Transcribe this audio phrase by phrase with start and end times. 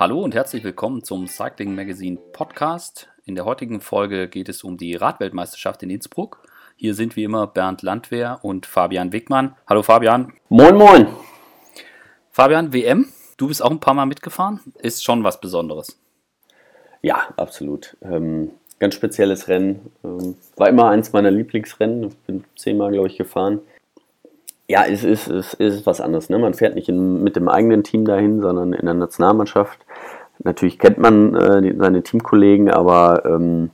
[0.00, 3.08] Hallo und herzlich willkommen zum Cycling Magazine Podcast.
[3.24, 6.46] In der heutigen Folge geht es um die Radweltmeisterschaft in Innsbruck.
[6.76, 9.56] Hier sind wie immer Bernd Landwehr und Fabian Wickmann.
[9.66, 10.34] Hallo Fabian.
[10.50, 11.08] Moin, moin.
[12.30, 13.08] Fabian, WM,
[13.38, 14.60] du bist auch ein paar Mal mitgefahren.
[14.78, 15.98] Ist schon was Besonderes.
[17.02, 17.96] Ja, absolut.
[18.00, 19.90] Ähm, ganz spezielles Rennen.
[20.04, 22.04] Ähm, war immer eins meiner Lieblingsrennen.
[22.04, 23.62] Ich bin zehnmal, glaube ich, gefahren.
[24.70, 26.28] Ja, es ist, es ist was anderes.
[26.28, 26.38] Ne?
[26.38, 29.78] Man fährt nicht in, mit dem eigenen Team dahin, sondern in der Nationalmannschaft.
[30.40, 33.70] Natürlich kennt man äh, seine Teamkollegen, aber ähm,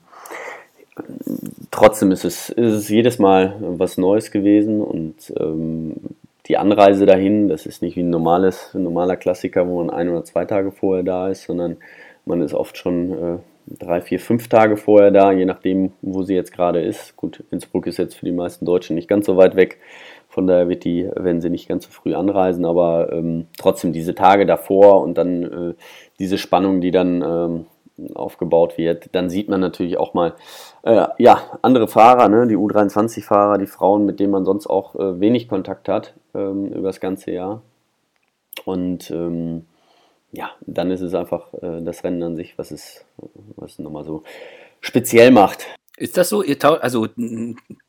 [1.72, 5.94] trotzdem ist es, ist es jedes Mal was Neues gewesen und ähm,
[6.46, 10.08] die Anreise dahin, das ist nicht wie ein normales, ein normaler Klassiker, wo man ein
[10.08, 11.76] oder zwei Tage vorher da ist, sondern
[12.24, 16.34] man ist oft schon äh, drei, vier, fünf Tage vorher da, je nachdem, wo sie
[16.34, 17.16] jetzt gerade ist.
[17.16, 19.78] Gut, Innsbruck ist jetzt für die meisten Deutschen nicht ganz so weit weg.
[20.34, 24.16] Von daher wird die, werden sie nicht ganz so früh anreisen, aber ähm, trotzdem diese
[24.16, 25.74] Tage davor und dann äh,
[26.18, 27.66] diese Spannung, die dann ähm,
[28.16, 30.34] aufgebaut wird, dann sieht man natürlich auch mal
[30.82, 32.48] äh, ja, andere Fahrer, ne?
[32.48, 36.88] die U23-Fahrer, die Frauen, mit denen man sonst auch äh, wenig Kontakt hat ähm, über
[36.88, 37.62] das ganze Jahr.
[38.64, 39.66] Und ähm,
[40.32, 43.04] ja, dann ist es einfach äh, das Rennen an sich, was es,
[43.54, 44.24] was es nochmal so
[44.80, 45.68] speziell macht.
[45.96, 46.42] Ist das so?
[46.42, 47.06] Ihr also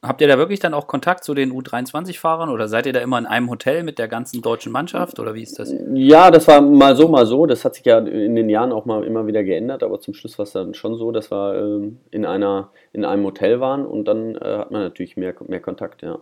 [0.04, 3.18] habt ihr da wirklich dann auch Kontakt zu den U23-Fahrern oder seid ihr da immer
[3.18, 5.74] in einem Hotel mit der ganzen deutschen Mannschaft oder wie ist das?
[5.94, 7.48] Ja, das war mal so, mal so.
[7.48, 10.38] Das hat sich ja in den Jahren auch mal immer wieder geändert, aber zum Schluss
[10.38, 14.08] war es dann schon so, dass wir äh, in, einer, in einem Hotel waren und
[14.08, 16.20] dann äh, hat man natürlich mehr, mehr Kontakt, ja.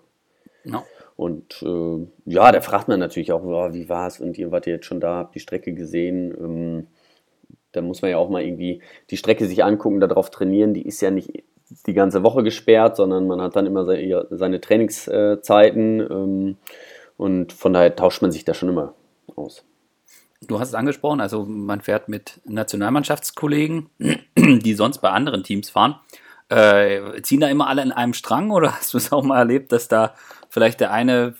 [0.63, 0.83] No.
[1.17, 4.67] Und äh, ja, da fragt man natürlich auch, oh, wie war es und ihr wart
[4.67, 6.33] ihr jetzt schon da, habt die Strecke gesehen.
[6.39, 6.87] Ähm,
[7.73, 10.73] da muss man ja auch mal irgendwie die Strecke sich angucken, darauf trainieren.
[10.73, 11.43] Die ist ja nicht
[11.85, 16.57] die ganze Woche gesperrt, sondern man hat dann immer seine Trainingszeiten ähm,
[17.17, 18.93] und von daher tauscht man sich da schon immer
[19.35, 19.63] aus.
[20.41, 23.89] Du hast es angesprochen, also man fährt mit Nationalmannschaftskollegen,
[24.37, 25.95] die sonst bei anderen Teams fahren.
[26.49, 29.71] Äh, ziehen da immer alle in einem Strang oder hast du es auch mal erlebt,
[29.71, 30.13] dass da
[30.49, 31.35] vielleicht der eine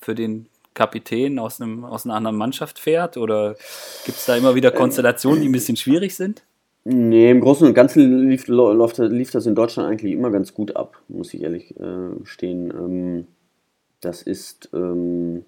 [0.00, 3.16] für den Kapitän aus, einem, aus einer anderen Mannschaft fährt?
[3.16, 3.54] Oder
[4.04, 6.42] gibt es da immer wieder Konstellationen, die ein bisschen schwierig sind?
[6.84, 10.74] Nee, im Großen und Ganzen lief, lief, lief das in Deutschland eigentlich immer ganz gut
[10.74, 12.70] ab, muss ich ehrlich äh, stehen.
[12.70, 13.26] Ähm,
[14.00, 15.44] das ist, ähm,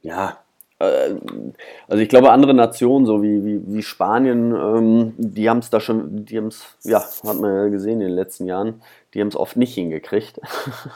[0.00, 0.38] ja,
[0.82, 5.80] also ich glaube, andere Nationen, so wie, wie, wie Spanien, ähm, die haben es da
[5.80, 8.82] schon, die haben es, ja, hat man ja gesehen in den letzten Jahren,
[9.14, 10.40] die haben es oft nicht hingekriegt.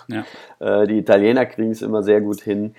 [0.09, 0.25] Ja.
[0.61, 2.75] äh, die Italiener kriegen es immer sehr gut hin.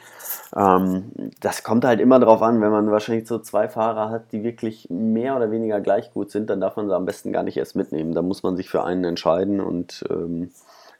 [0.55, 4.43] Ähm, das kommt halt immer darauf an, wenn man wahrscheinlich so zwei Fahrer hat, die
[4.43, 7.57] wirklich mehr oder weniger gleich gut sind, dann darf man sie am besten gar nicht
[7.57, 8.13] erst mitnehmen.
[8.13, 10.51] Da muss man sich für einen entscheiden und ähm,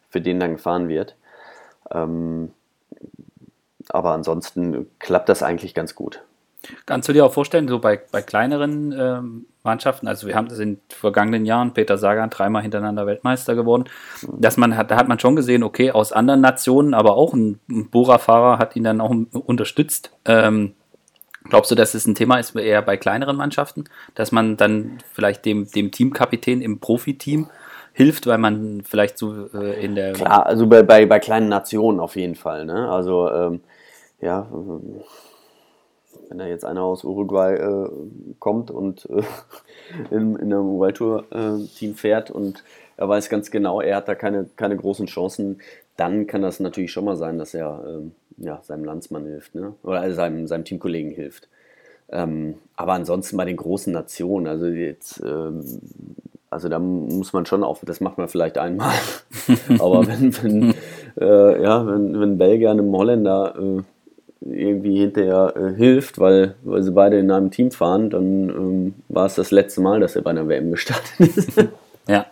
[0.09, 1.16] für den dann gefahren wird.
[1.91, 2.51] Ähm,
[3.97, 6.22] aber ansonsten klappt das eigentlich ganz gut.
[6.85, 10.59] Kannst du dir auch vorstellen, so bei, bei kleineren ähm, Mannschaften, also wir haben das
[10.59, 13.86] in den vergangenen Jahren, Peter Sagan dreimal hintereinander Weltmeister geworden,
[14.22, 17.59] dass man hat, da hat man schon gesehen, okay, aus anderen Nationen, aber auch ein,
[17.69, 20.12] ein Bora-Fahrer hat ihn dann auch unterstützt.
[20.25, 20.74] Ähm,
[21.46, 25.46] glaubst du, dass es ein Thema ist eher bei kleineren Mannschaften, dass man dann vielleicht
[25.46, 27.50] dem, dem Teamkapitän im Profiteam
[27.94, 30.13] hilft, weil man vielleicht so äh, in der.
[30.13, 32.66] Klar, also bei, bei, bei kleinen Nationen auf jeden Fall.
[32.66, 32.90] Ne?
[32.90, 33.62] Also ähm,
[34.22, 34.48] ja,
[36.30, 37.90] wenn da jetzt einer aus Uruguay äh,
[38.40, 39.24] kommt und äh,
[40.12, 42.64] in, in einem World Tour äh, Team fährt und
[42.98, 45.60] er weiß ganz genau, er hat da keine, keine großen Chancen,
[45.96, 49.74] dann kann das natürlich schon mal sein, dass er ähm, ja, seinem Landsmann hilft ne?
[49.84, 51.48] oder seinem, seinem Teamkollegen hilft.
[52.10, 55.64] Ähm, aber ansonsten bei den großen Nationen, also jetzt, ähm,
[56.50, 58.96] also da muss man schon auf, das macht man vielleicht einmal,
[59.80, 60.74] aber wenn, wenn,
[61.20, 63.84] äh, ja, wenn, wenn Belgier einem Holländer äh,
[64.42, 69.25] irgendwie hinterher äh, hilft, weil, weil sie beide in einem Team fahren, dann ähm, war
[69.25, 71.52] es das letzte Mal, dass er bei einer WM gestartet ist.
[72.08, 72.25] ja.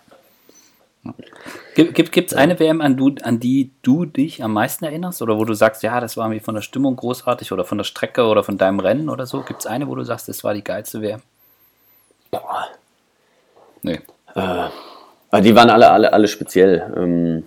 [1.76, 5.22] Gibt es eine WM, an, du, an die du dich am meisten erinnerst?
[5.22, 7.86] Oder wo du sagst, ja, das war mir von der Stimmung großartig oder von der
[7.86, 9.42] Strecke oder von deinem Rennen oder so?
[9.42, 11.22] Gibt es eine, wo du sagst, das war die geilste WM?
[12.32, 12.70] Boah.
[13.84, 14.00] Nee.
[14.34, 16.94] Äh, die waren alle, alle, alle speziell.
[16.96, 17.44] Ähm,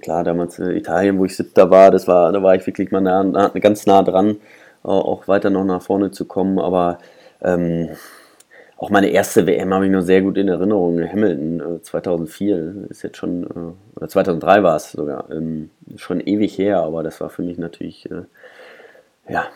[0.00, 3.00] klar, damals in Italien, wo ich siebter war, das war, da war ich wirklich mal
[3.00, 4.38] nah, nah, ganz nah dran,
[4.82, 6.58] auch weiter noch nach vorne zu kommen.
[6.58, 6.98] Aber
[7.42, 7.90] ähm,
[8.82, 11.00] auch meine erste WM habe ich noch sehr gut in Erinnerung.
[11.00, 16.58] Hamilton äh, 2004 ist jetzt schon, äh, oder 2003 war es sogar, ähm, schon ewig
[16.58, 18.22] her, aber das war für mich natürlich, äh,
[19.28, 19.46] ja,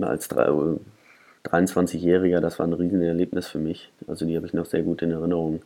[0.00, 3.92] als 23-Jähriger, das war ein Riesenerlebnis für mich.
[4.08, 5.62] Also die habe ich noch sehr gut in Erinnerung.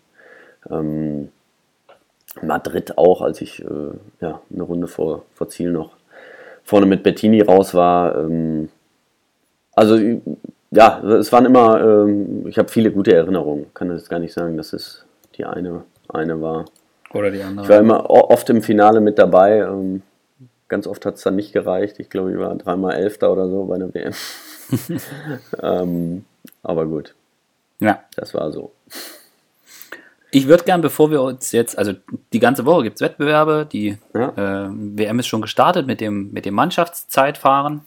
[0.70, 1.30] Ähm,
[2.42, 3.90] Madrid auch, als ich äh,
[4.20, 5.96] ja, eine Runde vor, vor Ziel noch
[6.64, 8.16] vorne mit Bettini raus war.
[8.16, 8.68] Ähm,
[9.74, 9.98] also
[10.70, 13.66] ja, es waren immer, ähm, ich habe viele gute Erinnerungen.
[13.74, 15.04] Kann das gar nicht sagen, dass es
[15.36, 16.66] die eine, eine war.
[17.12, 17.64] Oder die andere.
[17.64, 19.58] Ich war immer oft im Finale mit dabei.
[19.58, 20.02] Ähm,
[20.68, 21.98] ganz oft hat es dann nicht gereicht.
[21.98, 24.14] Ich glaube, ich war dreimal Elfter oder so bei der WM.
[25.62, 26.24] ähm,
[26.62, 27.14] aber gut.
[27.80, 28.04] Ja.
[28.14, 28.70] Das war so.
[30.32, 31.92] Ich würde gern, bevor wir uns jetzt, also
[32.32, 34.66] die ganze Woche gibt es Wettbewerbe, die ja.
[34.66, 37.82] äh, WM ist schon gestartet mit dem, mit dem Mannschaftszeitfahren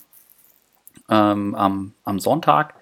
[1.09, 2.75] ähm, am, am Sonntag,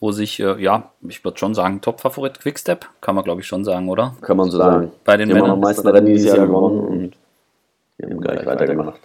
[0.00, 3.64] wo sich, äh, ja, ich würde schon sagen, Top-Favorit Quickstep, kann man glaube ich schon
[3.64, 4.16] sagen, oder?
[4.20, 4.90] Kann man so sagen.
[5.04, 5.50] Bei den die Männern.
[5.50, 7.16] haben am meisten Rennen dieses Jahr gewonnen und
[7.98, 9.00] die haben gleich weitergemacht.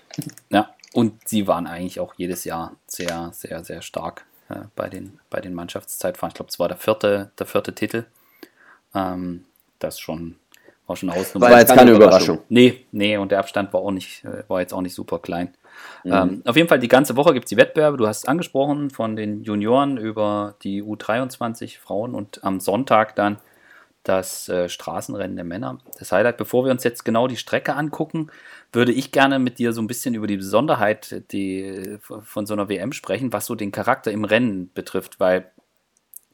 [0.50, 5.20] Ja, und sie waren eigentlich auch jedes Jahr sehr, sehr, sehr stark äh, bei, den,
[5.30, 6.32] bei den Mannschaftszeitfahren.
[6.32, 8.06] Ich glaube, es war der vierte, der vierte Titel.
[8.96, 9.46] Ähm,
[9.80, 10.36] das schon
[10.90, 11.52] war schon Hausnummer.
[11.52, 12.40] War jetzt keine Überraschung.
[12.50, 15.54] Nee, nee, und der Abstand war auch nicht, äh, war jetzt auch nicht super klein.
[16.04, 16.12] Mhm.
[16.12, 17.98] Ähm, auf jeden Fall, die ganze Woche gibt es die Wettbewerbe.
[17.98, 23.38] Du hast es angesprochen, von den Junioren über die U23 Frauen und am Sonntag dann
[24.04, 25.78] das äh, Straßenrennen der Männer.
[26.00, 28.32] Das Highlight, bevor wir uns jetzt genau die Strecke angucken,
[28.74, 32.70] würde ich gerne mit dir so ein bisschen über die Besonderheit die, von so einer
[32.70, 35.52] WM sprechen, was so den Charakter im Rennen betrifft, weil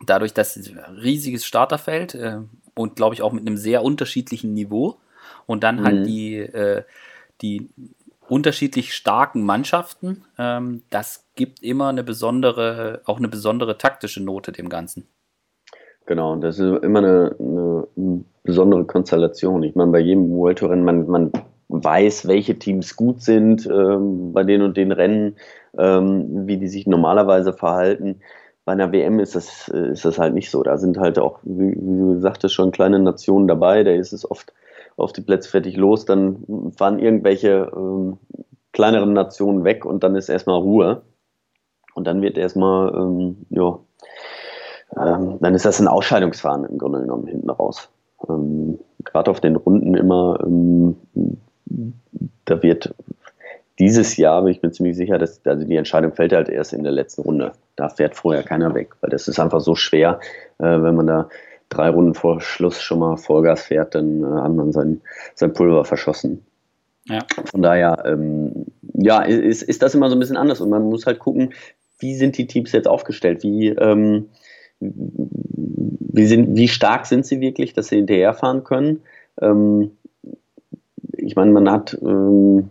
[0.06, 0.58] dadurch, dass
[1.02, 2.40] riesiges Starterfeld äh,
[2.76, 4.98] und glaube ich auch mit einem sehr unterschiedlichen Niveau
[5.46, 5.98] und dann halt mhm.
[6.00, 6.84] halt die, äh,
[7.42, 7.70] die
[8.28, 14.70] unterschiedlich starken Mannschaften, ähm, das gibt immer eine besondere, auch eine besondere taktische Note dem
[14.70, 15.08] Ganzen.
[16.06, 19.64] Genau, das ist immer eine, eine besondere Konstellation.
[19.64, 21.32] Ich meine, bei jedem World Tour Rennen, man, man
[21.68, 25.36] weiß, welche Teams gut sind ähm, bei den und den Rennen,
[25.78, 28.22] ähm, wie die sich normalerweise verhalten.
[28.66, 30.64] Bei einer WM ist das, ist das halt nicht so.
[30.64, 33.84] Da sind halt auch, wie, wie du sagtest, schon kleine Nationen dabei.
[33.84, 34.54] Da ist es oft
[34.98, 38.18] auf die Plätze fertig los, dann fahren irgendwelche ähm,
[38.72, 41.02] kleineren Nationen weg und dann ist erstmal Ruhe.
[41.94, 43.80] Und dann wird erstmal, ähm, ja,
[44.98, 47.90] ähm, dann ist das ein Ausscheidungsfahren im Grunde genommen hinten raus.
[48.28, 50.98] Ähm, Gerade auf den Runden immer, ähm,
[52.46, 52.94] da wird
[53.80, 56.84] dieses Jahr bin ich mir ziemlich sicher, dass also die Entscheidung fällt halt erst in
[56.84, 57.52] der letzten Runde.
[57.76, 60.20] Da fährt vorher keiner weg, weil das ist einfach so schwer,
[60.60, 61.30] äh, wenn man da
[61.70, 65.02] drei Runden vor Schluss schon mal Vollgas fährt, dann äh, hat man sein,
[65.34, 66.46] sein Pulver verschossen.
[67.08, 67.20] Ja.
[67.52, 71.06] Von daher, ähm, ja, ist, ist das immer so ein bisschen anders und man muss
[71.06, 71.54] halt gucken,
[72.00, 73.44] wie sind die Teams jetzt aufgestellt?
[73.44, 74.30] Wie, ähm,
[74.80, 79.02] wie, sind, wie stark sind sie wirklich, dass sie hinterherfahren können?
[79.42, 79.92] Ähm,
[81.14, 82.70] ich meine, man hat ähm,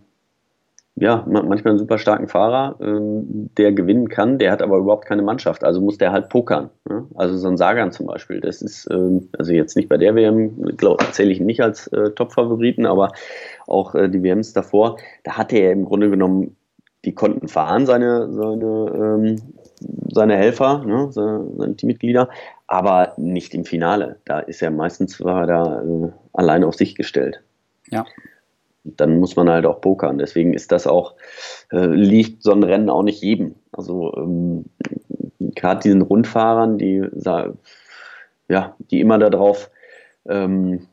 [0.97, 5.23] ja, manchmal einen super starken Fahrer, ähm, der gewinnen kann, der hat aber überhaupt keine
[5.23, 6.69] Mannschaft, also muss der halt pokern.
[6.87, 7.05] Ne?
[7.15, 10.77] Also so ein Sagan zum Beispiel, das ist, ähm, also jetzt nicht bei der WM,
[11.11, 13.11] zähle ich nicht als äh, Top-Favoriten, aber
[13.67, 16.55] auch äh, die WMs davor, da hatte er im Grunde genommen,
[17.03, 19.35] die konnten fahren, seine, seine, ähm,
[20.13, 21.11] seine Helfer, ne?
[21.11, 22.29] seine, seine, Teammitglieder,
[22.67, 24.15] aber nicht im Finale.
[24.23, 27.41] Da ist er meistens war er da äh, allein auf sich gestellt.
[27.91, 28.05] Ja
[28.85, 30.17] dann muss man halt auch pokern.
[30.17, 31.15] Deswegen ist das auch,
[31.71, 33.55] äh, liegt so ein Rennen auch nicht jedem.
[33.71, 34.65] Also ähm,
[35.39, 37.03] gerade diesen Rundfahrern, die,
[38.47, 39.71] ja, die immer darauf
[40.27, 40.87] ähm,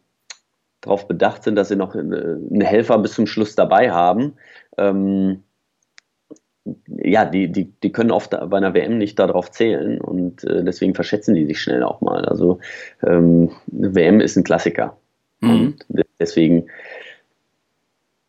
[0.82, 4.34] darauf bedacht sind, dass sie noch einen Helfer bis zum Schluss dabei haben.
[4.76, 5.44] Ähm,
[6.86, 10.94] ja, die, die, die können oft bei einer WM nicht darauf zählen und äh, deswegen
[10.94, 12.24] verschätzen die sich schnell auch mal.
[12.24, 12.58] Also
[13.02, 14.96] ähm, WM ist ein Klassiker.
[15.40, 15.76] Mhm.
[15.88, 16.67] Und deswegen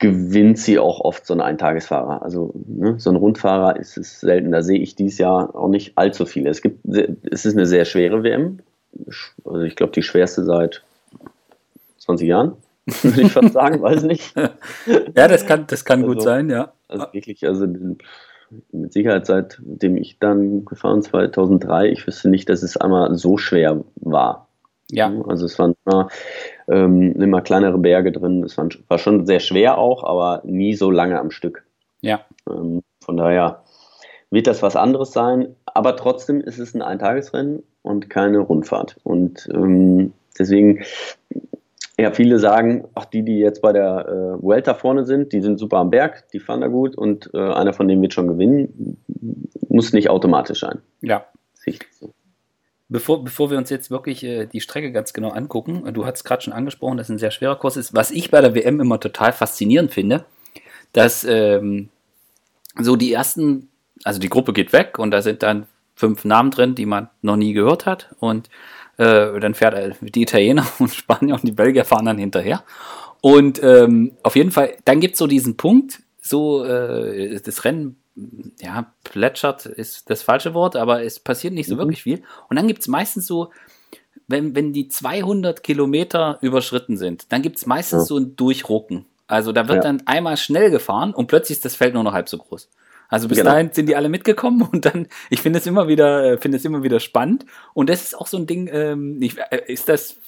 [0.04, 2.24] gewinnt sie auch oft so ein Eintagesfahrer.
[2.24, 4.52] Also ne, so ein Rundfahrer ist es selten.
[4.52, 6.50] Da sehe ich dieses Jahr auch nicht allzu viele.
[6.50, 8.60] Es gibt, es ist eine sehr schwere WM.
[9.46, 10.84] Also ich glaube die schwerste seit
[12.00, 12.52] 20 Jahren,
[13.02, 14.36] würde ich fast sagen, weiß nicht.
[15.16, 16.74] Ja, das kann, das kann also, gut sein, ja.
[16.90, 22.76] Also wirklich, also mit Sicherheit seitdem ich dann gefahren 2003, ich wüsste nicht, dass es
[22.76, 24.50] einmal so schwer war.
[24.92, 25.12] Ja.
[25.28, 26.10] Also es waren immer,
[26.68, 28.44] ähm, immer kleinere Berge drin.
[28.44, 31.66] Es war, war, schon sehr schwer auch, aber nie so lange am Stück.
[32.02, 32.22] Ja.
[32.50, 33.64] Ähm, von daher
[34.30, 38.98] wird das was anderes sein, aber trotzdem ist es ein Eintagesrennen und keine Rundfahrt.
[39.04, 40.84] Und ähm, deswegen,
[42.00, 45.60] ja, viele sagen, ach, die, die jetzt bei der äh, Vuelta vorne sind, die sind
[45.60, 48.98] super am Berg, die fahren da gut und äh, einer von denen wird schon gewinnen,
[49.70, 50.82] muss nicht automatisch sein.
[51.02, 51.26] Ja.
[51.54, 52.14] Sicht so.
[52.94, 56.44] Bevor, bevor wir uns jetzt wirklich äh, die Strecke ganz genau angucken, du hast gerade
[56.44, 57.96] schon angesprochen, dass es ein sehr schwerer Kurs ist.
[57.96, 60.26] Was ich bei der WM immer total faszinierend finde,
[60.92, 61.90] dass ähm,
[62.80, 63.70] so die ersten,
[64.04, 67.36] also die Gruppe geht weg und da sind dann fünf Namen drin, die man noch
[67.36, 68.14] nie gehört hat.
[68.20, 68.52] Und
[68.98, 72.64] äh, dann fährt äh, die Italiener und Spanier und die Belgier fahren dann hinterher.
[73.22, 77.96] Und ähm, auf jeden Fall, dann gibt es so diesen Punkt, so äh, das Rennen
[78.60, 81.80] ja, plätschert ist das falsche Wort, aber es passiert nicht so mhm.
[81.80, 82.24] wirklich viel.
[82.50, 83.52] Und dann gibt es meistens so,
[84.28, 88.06] wenn, wenn die 200 Kilometer überschritten sind, dann gibt es meistens ja.
[88.06, 89.06] so ein Durchrucken.
[89.28, 89.84] Also da wird ja.
[89.84, 92.70] dann einmal schnell gefahren und plötzlich ist das Feld nur noch halb so groß.
[93.14, 93.52] Also bis genau.
[93.52, 96.66] dahin sind die alle mitgekommen und dann, ich finde es immer wieder, äh, finde es
[96.66, 97.46] immer wieder spannend.
[97.76, 100.20] Und das ist auch so ein Ding, ähm, ich, äh, ist das,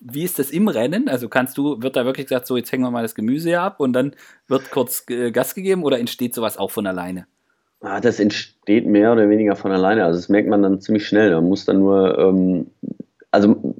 [0.00, 1.08] wie ist das im Rennen?
[1.08, 3.80] Also kannst du, wird da wirklich gesagt, so jetzt hängen wir mal das Gemüse ab
[3.80, 4.14] und dann
[4.46, 7.26] wird kurz äh, Gas gegeben oder entsteht sowas auch von alleine?
[7.80, 10.04] Ah, das entsteht mehr oder weniger von alleine.
[10.04, 11.32] Also das merkt man dann ziemlich schnell.
[11.32, 12.70] Man muss dann nur, ähm,
[13.32, 13.74] also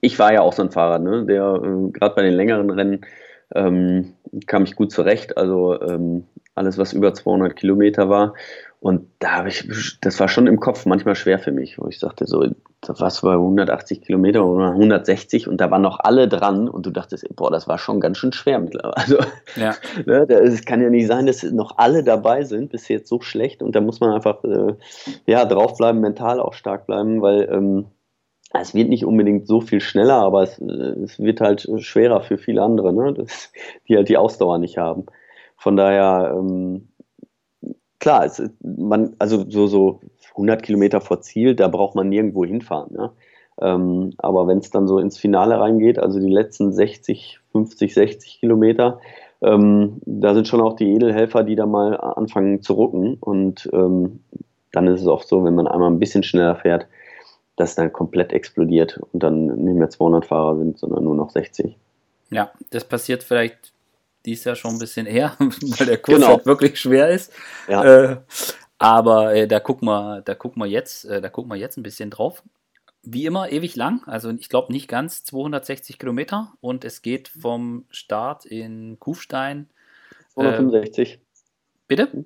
[0.00, 3.04] ich war ja auch so ein Fahrer, ne, der äh, gerade bei den längeren Rennen
[3.54, 4.14] ähm,
[4.46, 5.36] kam ich gut zurecht.
[5.36, 8.34] Also ähm, alles, was über 200 Kilometer war.
[8.80, 9.66] Und da habe ich,
[10.02, 12.44] das war schon im Kopf manchmal schwer für mich, wo ich sagte, so,
[12.86, 17.26] was war 180 Kilometer oder 160 und da waren noch alle dran und du dachtest,
[17.34, 18.94] boah, das war schon ganz schön schwer mittlerweile.
[18.94, 19.18] Also,
[19.56, 19.74] ja.
[20.04, 23.62] ne, es kann ja nicht sein, dass noch alle dabei sind, bis jetzt so schlecht
[23.62, 24.74] und da muss man einfach, äh,
[25.24, 27.86] ja, draufbleiben, mental auch stark bleiben, weil, ähm,
[28.60, 32.62] es wird nicht unbedingt so viel schneller, aber es, es wird halt schwerer für viele
[32.62, 33.12] andere, ne?
[33.16, 33.52] das,
[33.88, 35.06] die halt die Ausdauer nicht haben.
[35.56, 36.88] Von daher, ähm,
[37.98, 40.00] klar, es, man, also so, so
[40.32, 42.92] 100 Kilometer vor Ziel, da braucht man nirgendwo hinfahren.
[42.92, 43.10] Ne?
[43.60, 48.40] Ähm, aber wenn es dann so ins Finale reingeht, also die letzten 60, 50, 60
[48.40, 49.00] Kilometer,
[49.42, 53.16] ähm, da sind schon auch die Edelhelfer, die da mal anfangen zu rucken.
[53.20, 54.20] Und ähm,
[54.72, 56.86] dann ist es oft so, wenn man einmal ein bisschen schneller fährt,
[57.56, 61.76] dass dann komplett explodiert und dann nicht mehr 200 Fahrer sind, sondern nur noch 60.
[62.30, 63.72] Ja, das passiert vielleicht
[64.24, 66.28] dies Jahr schon ein bisschen her, weil der Kurs genau.
[66.28, 67.32] halt wirklich schwer ist.
[67.68, 67.84] Ja.
[67.84, 68.16] Äh,
[68.78, 71.82] aber äh, da gucken wir, da gucken wir jetzt, äh, da gucken wir jetzt ein
[71.82, 72.42] bisschen drauf.
[73.02, 77.84] Wie immer ewig lang, also ich glaube nicht ganz 260 Kilometer und es geht vom
[77.90, 79.68] Start in Kufstein.
[80.32, 81.20] 265.
[81.86, 82.24] bitte?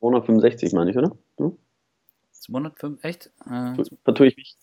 [0.00, 1.12] 265 meine ich, oder?
[1.38, 1.56] Hm?
[2.40, 3.30] 205, echt?
[3.50, 4.56] Äh, Vertue ich mich.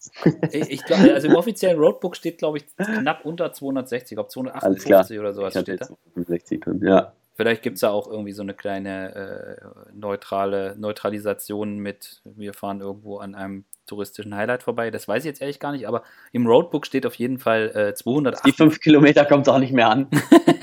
[0.52, 4.30] ich, ich glaube, also im offiziellen Roadbook steht, glaube ich, knapp unter 260, ich glaube
[4.30, 5.86] 258 oder sowas steht da.
[5.86, 7.14] 265, ja.
[7.36, 12.82] Vielleicht gibt es da auch irgendwie so eine kleine äh, neutrale Neutralisation mit, wir fahren
[12.82, 14.90] irgendwo an einem touristischen Highlight vorbei.
[14.90, 17.94] Das weiß ich jetzt ehrlich gar nicht, aber im Roadbook steht auf jeden Fall äh,
[17.94, 18.44] 208.
[18.44, 20.08] Die fünf Kilometer kommt auch nicht mehr an.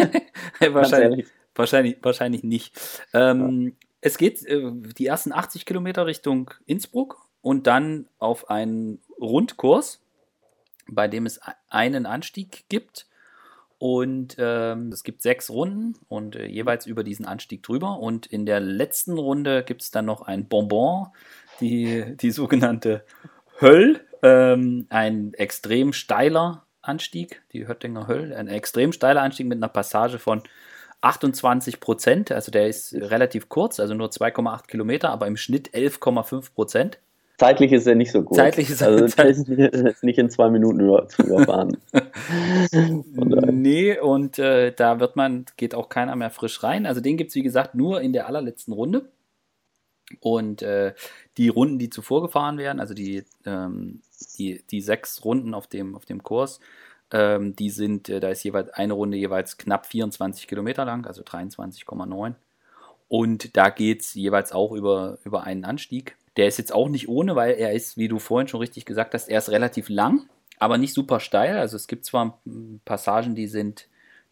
[0.61, 2.77] wahrscheinlich, wahrscheinlich, wahrscheinlich nicht.
[3.13, 3.73] Ähm, ja.
[4.05, 10.03] Es geht äh, die ersten 80 Kilometer Richtung Innsbruck und dann auf einen Rundkurs,
[10.87, 13.07] bei dem es einen Anstieg gibt.
[13.79, 17.99] Und ähm, es gibt sechs Runden und äh, jeweils über diesen Anstieg drüber.
[17.99, 21.09] Und in der letzten Runde gibt es dann noch ein Bonbon,
[21.61, 23.07] die, die sogenannte
[23.59, 29.69] Höll, ähm, ein extrem steiler Anstieg, die Höttinger Höll, ein extrem steiler Anstieg mit einer
[29.69, 30.43] Passage von
[31.05, 36.55] 28 Prozent, also der ist relativ kurz, also nur 2,8 Kilometer, aber im Schnitt 11,5
[36.55, 36.99] Prozent.
[37.39, 38.37] Zeitlich ist er nicht so gut.
[38.37, 41.77] Zeitlich ist er also, ist nicht in zwei Minuten über, zu überfahren.
[43.51, 46.87] nee, und äh, da wird man, geht auch keiner mehr frisch rein.
[46.87, 49.11] Also den gibt es, wie gesagt, nur in der allerletzten Runde.
[50.21, 50.95] Und äh,
[51.37, 54.03] die Runden, die zuvor gefahren werden, also die, ähm,
[54.39, 56.61] die, die sechs Runden auf dem, auf dem Kurs,
[57.15, 61.23] ähm, die sind, äh, da ist jeweils eine Runde jeweils knapp 24 Kilometer lang, also
[61.23, 62.35] 23,9.
[63.09, 66.17] Und da geht es jeweils auch über, über einen Anstieg.
[66.37, 69.15] Der ist jetzt auch nicht ohne, weil er ist, wie du vorhin schon richtig gesagt
[69.15, 70.29] hast, er ist relativ lang,
[70.59, 71.57] aber nicht super steil.
[71.57, 72.41] Also es gibt zwar
[72.85, 73.87] Passagen, die sind,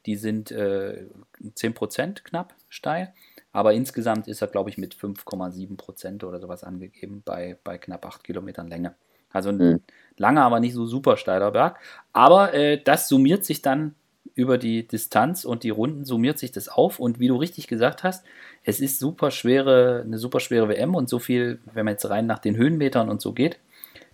[0.04, 1.04] die sind äh,
[1.40, 3.14] 10% knapp steil,
[3.52, 8.24] aber insgesamt ist er, glaube ich, mit 5,7% oder sowas angegeben bei, bei knapp 8
[8.24, 8.96] Kilometern Länge.
[9.32, 9.80] Also ein mhm.
[10.16, 11.78] langer, aber nicht so super steiler Berg.
[12.12, 13.94] Aber äh, das summiert sich dann
[14.34, 16.98] über die Distanz und die Runden summiert sich das auf.
[16.98, 18.24] Und wie du richtig gesagt hast,
[18.64, 22.26] es ist super schwere, eine super schwere WM und so viel, wenn man jetzt rein
[22.26, 23.58] nach den Höhenmetern und so geht,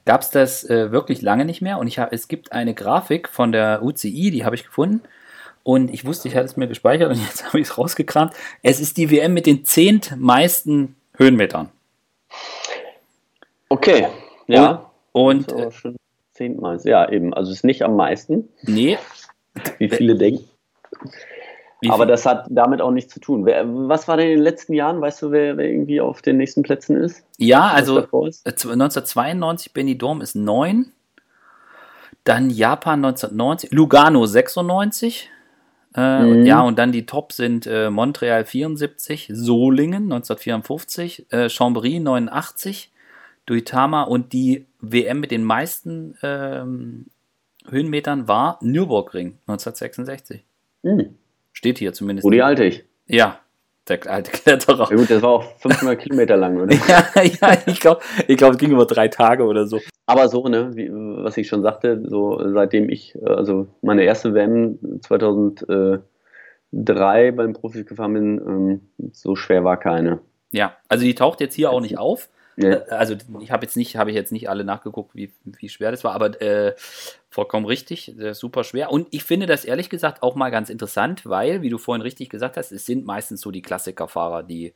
[0.05, 1.79] gab es das äh, wirklich lange nicht mehr.
[1.79, 5.03] Und ich hab, es gibt eine Grafik von der UCI, die habe ich gefunden.
[5.63, 8.33] Und ich wusste, ich hatte es mir gespeichert und jetzt habe ich es rausgekramt.
[8.63, 11.69] Es ist die WM mit den zehntmeisten Höhenmetern.
[13.69, 14.09] Okay,
[14.47, 14.71] ja.
[14.71, 14.88] Und
[15.19, 15.97] und äh, schon
[16.33, 16.81] zehntmal.
[16.85, 17.35] Ja, eben.
[17.35, 18.49] Also es ist nicht am meisten.
[18.63, 18.99] Nee.
[19.79, 20.45] Wie viele denken.
[21.81, 23.47] Wie Aber das hat damit auch nichts zu tun.
[23.47, 25.01] Wer, was war denn in den letzten Jahren?
[25.01, 27.25] Weißt du, wer, wer irgendwie auf den nächsten Plätzen ist?
[27.37, 30.93] Ja, also 1992 Benidorm ist 9.
[32.25, 35.31] Dann Japan 1990, Lugano 96.
[35.95, 36.47] Äh, mhm.
[36.47, 42.91] Ja, und dann die Top sind äh, Montreal 74, Solingen 1954, äh, Chambéry 89,
[43.49, 47.07] Duitama und die WM mit den meisten ähm,
[47.69, 50.45] Höhenmetern war Nürburgring 1966.
[50.83, 51.15] Hm.
[51.53, 52.27] Steht hier zumindest.
[52.27, 52.85] Rudi Altig.
[53.07, 53.41] Ja,
[53.89, 54.91] der alte Kletterer.
[54.91, 56.75] Ja gut, das war auch 500 Kilometer lang, oder?
[56.89, 59.81] ja, ja, ich glaube, ich glaub, es ging über drei Tage oder so.
[60.05, 64.79] Aber so, ne, wie, was ich schon sagte, so seitdem ich, also meine erste WM
[65.03, 70.19] 2003 beim Profis gefahren bin, ähm, so schwer war keine.
[70.51, 72.29] Ja, also die taucht jetzt hier auch nicht auf.
[72.59, 72.71] Ja.
[72.71, 75.91] Äh, also ich habe jetzt nicht, habe ich jetzt nicht alle nachgeguckt, wie, wie schwer
[75.91, 76.75] das war, aber äh,
[77.31, 78.91] vollkommen richtig, super schwer.
[78.91, 82.31] Und ich finde das ehrlich gesagt auch mal ganz interessant, weil, wie du vorhin richtig
[82.31, 84.75] gesagt hast, es sind meistens so die Klassikerfahrer, die,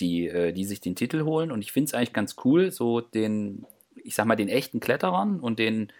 [0.00, 1.50] die, äh, die sich den Titel holen.
[1.50, 3.64] Und ich finde es eigentlich ganz cool, so den,
[3.96, 5.92] ich sag mal, den echten Kletterern und den,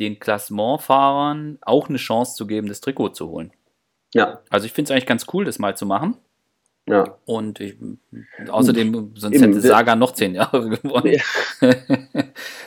[0.00, 3.52] den Klassementfahrern auch eine Chance zu geben, das Trikot zu holen.
[4.14, 4.40] Ja.
[4.48, 6.16] Also ich finde es eigentlich ganz cool, das mal zu machen.
[6.88, 7.16] Ja.
[7.26, 7.76] Und ich,
[8.50, 11.14] außerdem, sonst Eben, hätte Saga noch zehn Jahre gewonnen.
[11.60, 11.74] Ja.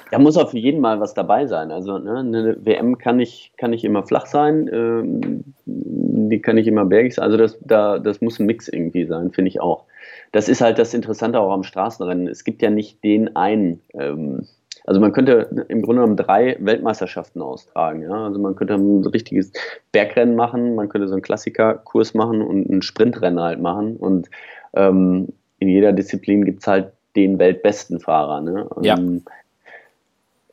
[0.09, 1.71] da muss auch für jeden mal was dabei sein.
[1.71, 6.67] Also ne, eine WM kann nicht, kann nicht immer flach sein, ähm, die kann nicht
[6.67, 7.25] immer bergig sein.
[7.25, 9.83] Also das, da, das muss ein Mix irgendwie sein, finde ich auch.
[10.31, 12.27] Das ist halt das Interessante auch am Straßenrennen.
[12.27, 13.81] Es gibt ja nicht den einen.
[13.93, 14.47] Ähm,
[14.85, 18.03] also man könnte im Grunde genommen drei Weltmeisterschaften austragen.
[18.03, 18.25] Ja?
[18.25, 19.51] Also man könnte ein richtiges
[19.91, 23.97] Bergrennen machen, man könnte so einen Klassikerkurs machen und ein Sprintrennen halt machen.
[23.97, 24.29] Und
[24.73, 28.41] ähm, in jeder Disziplin gibt es halt den weltbesten Fahrer.
[28.41, 28.69] Ne?
[28.81, 28.97] Ja.
[28.97, 29.23] Ähm,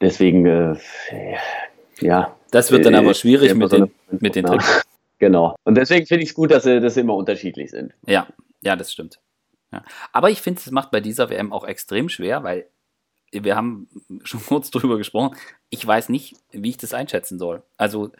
[0.00, 0.76] deswegen, äh,
[2.00, 2.34] ja.
[2.50, 4.84] Das wird dann aber äh, schwierig mit den, mit den Tricks.
[5.18, 5.54] Genau.
[5.62, 7.94] Und deswegen finde ich es gut, dass sie, dass sie immer unterschiedlich sind.
[8.08, 8.26] Ja,
[8.60, 9.20] ja, das stimmt.
[9.70, 9.84] Ja.
[10.12, 12.66] Aber ich finde, es macht bei dieser WM auch extrem schwer, weil
[13.32, 13.88] wir haben
[14.24, 15.36] schon kurz drüber gesprochen.
[15.70, 17.62] Ich weiß nicht, wie ich das einschätzen soll.
[17.76, 18.10] Also,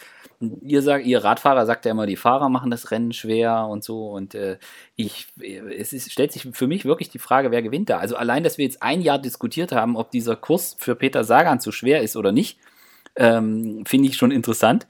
[0.63, 4.09] ihr sagt, ihr Radfahrer sagt ja immer, die Fahrer machen das Rennen schwer und so.
[4.11, 4.59] Und äh,
[4.97, 7.99] ich, es ist, stellt sich für mich wirklich die Frage, wer gewinnt da.
[7.99, 11.61] Also allein, dass wir jetzt ein Jahr diskutiert haben, ob dieser Kurs für Peter Sagan
[11.61, 12.59] zu schwer ist oder nicht,
[13.17, 14.87] ähm, finde ich schon interessant.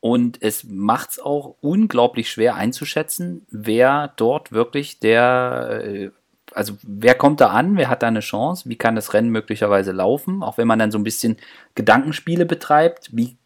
[0.00, 6.10] Und es macht es auch unglaublich schwer einzuschätzen, wer dort wirklich der äh,
[6.58, 9.92] also wer kommt da an, wer hat da eine Chance, wie kann das Rennen möglicherweise
[9.92, 11.36] laufen, auch wenn man dann so ein bisschen
[11.76, 13.36] Gedankenspiele betreibt, wie,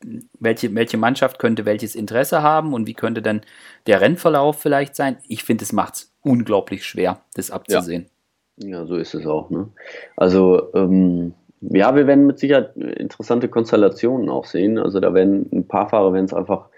[0.41, 3.43] welche, welche Mannschaft könnte welches Interesse haben und wie könnte dann
[3.87, 5.19] der Rennverlauf vielleicht sein.
[5.29, 8.07] Ich finde, es macht es unglaublich schwer, das abzusehen.
[8.57, 8.79] Ja.
[8.79, 8.87] ja.
[8.87, 9.51] so ist es auch.
[9.51, 9.69] Ne?
[10.17, 14.79] Also ähm, ja, wir werden mit Sicherheit interessante Konstellationen auch sehen.
[14.79, 16.71] Also da werden ein paar Fahrer werden es einfach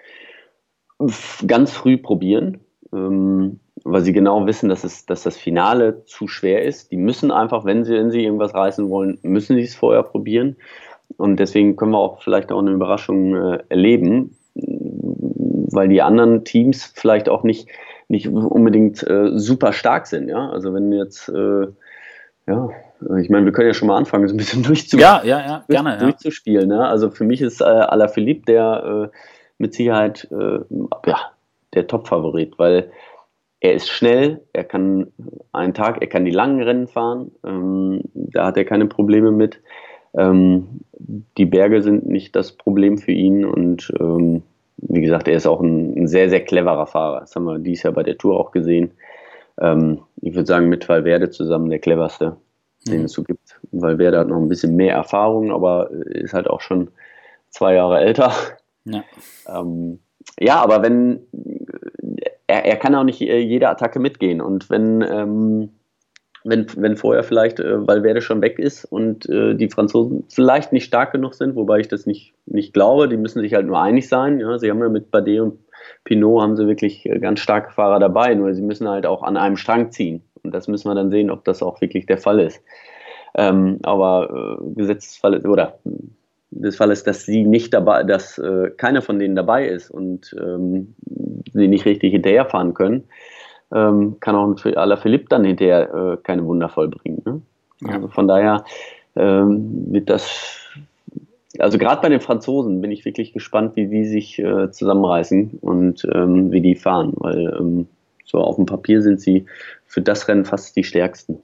[1.47, 2.59] ganz früh probieren.
[2.92, 6.90] Ähm, weil sie genau wissen, dass, es, dass das Finale zu schwer ist.
[6.90, 10.57] Die müssen einfach, wenn sie, wenn sie irgendwas reißen wollen, müssen sie es vorher probieren.
[11.18, 16.92] Und deswegen können wir auch vielleicht auch eine Überraschung äh, erleben, weil die anderen Teams
[16.94, 17.68] vielleicht auch nicht,
[18.09, 20.29] nicht unbedingt äh, super stark sind.
[20.29, 20.49] Ja?
[20.49, 21.66] Also wenn jetzt, äh,
[22.47, 22.70] ja,
[23.20, 25.64] ich meine, wir können ja schon mal anfangen, so ein bisschen durchzu ja, ja, ja,
[25.68, 26.70] gerne, durchzuspielen.
[26.70, 26.88] Ja.
[26.88, 29.16] Also für mich ist äh, Alaphilippe der äh,
[29.59, 30.61] mit Sicherheit äh,
[31.07, 31.18] ja,
[31.75, 32.90] der Top-Favorit, weil
[33.64, 35.07] er ist schnell, er kann
[35.53, 39.62] einen Tag, er kann die langen Rennen fahren, ähm, da hat er keine Probleme mit.
[40.12, 44.42] Ähm, die Berge sind nicht das Problem für ihn und ähm,
[44.77, 47.20] wie gesagt, er ist auch ein, ein, sehr, sehr cleverer Fahrer.
[47.20, 48.90] Das haben wir dieses Jahr bei der Tour auch gesehen.
[49.59, 52.37] Ähm, ich würde sagen, mit Valverde zusammen der cleverste,
[52.87, 53.05] den mhm.
[53.07, 53.59] es so gibt.
[53.72, 56.88] Valverde hat noch ein bisschen mehr Erfahrung, aber ist halt auch schon
[57.48, 58.31] zwei Jahre älter.
[58.85, 59.05] Ja,
[59.48, 60.00] ähm,
[60.38, 61.20] ja aber wenn
[62.55, 64.40] er, er kann auch nicht äh, jede Attacke mitgehen.
[64.40, 65.71] Und wenn, ähm,
[66.45, 70.85] wenn, wenn vorher vielleicht äh, Valverde schon weg ist und äh, die Franzosen vielleicht nicht
[70.85, 74.09] stark genug sind, wobei ich das nicht, nicht glaube, die müssen sich halt nur einig
[74.09, 74.40] sein.
[74.40, 74.59] Ja?
[74.59, 75.59] Sie haben ja mit Bardet und
[76.05, 79.37] Pinot haben sie wirklich äh, ganz starke Fahrer dabei, nur sie müssen halt auch an
[79.37, 80.23] einem Strang ziehen.
[80.43, 82.62] Und das müssen wir dann sehen, ob das auch wirklich der Fall ist.
[83.37, 85.79] Ähm, aber äh, Gesetzesfall oder
[86.55, 90.95] des Falles, dass sie nicht dabei, dass äh, keiner von denen dabei ist und ähm,
[91.53, 93.05] sie nicht richtig hinterherfahren können,
[93.73, 97.23] ähm, kann auch für Philipp dann hinterher äh, keine Wunder vollbringen.
[97.25, 97.40] Ne?
[97.81, 97.95] Ja.
[97.95, 98.64] Also von daher
[99.17, 100.61] ähm, wird das,
[101.59, 106.07] also gerade bei den Franzosen bin ich wirklich gespannt, wie die sich äh, zusammenreißen und
[106.12, 107.88] ähm, wie die fahren, weil ähm,
[108.25, 109.47] so auf dem Papier sind sie
[109.87, 111.38] für das Rennen fast die stärksten.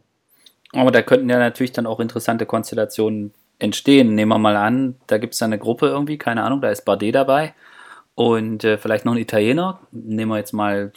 [0.73, 4.15] Aber da könnten ja natürlich dann auch interessante Konstellationen entstehen.
[4.15, 7.15] Nehmen wir mal an, da gibt es eine Gruppe irgendwie, keine Ahnung, da ist Bardet
[7.15, 7.55] dabei
[8.15, 9.81] und äh, vielleicht noch ein Italiener.
[9.93, 10.93] Nehmen wir jetzt mal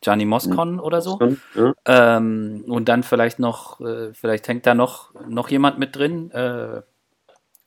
[0.00, 0.80] Gianni Moscon mhm.
[0.80, 1.18] oder so.
[1.54, 1.74] Ja.
[1.84, 6.30] Ähm, und dann vielleicht noch, äh, vielleicht hängt da noch, noch jemand mit drin.
[6.30, 6.82] Äh,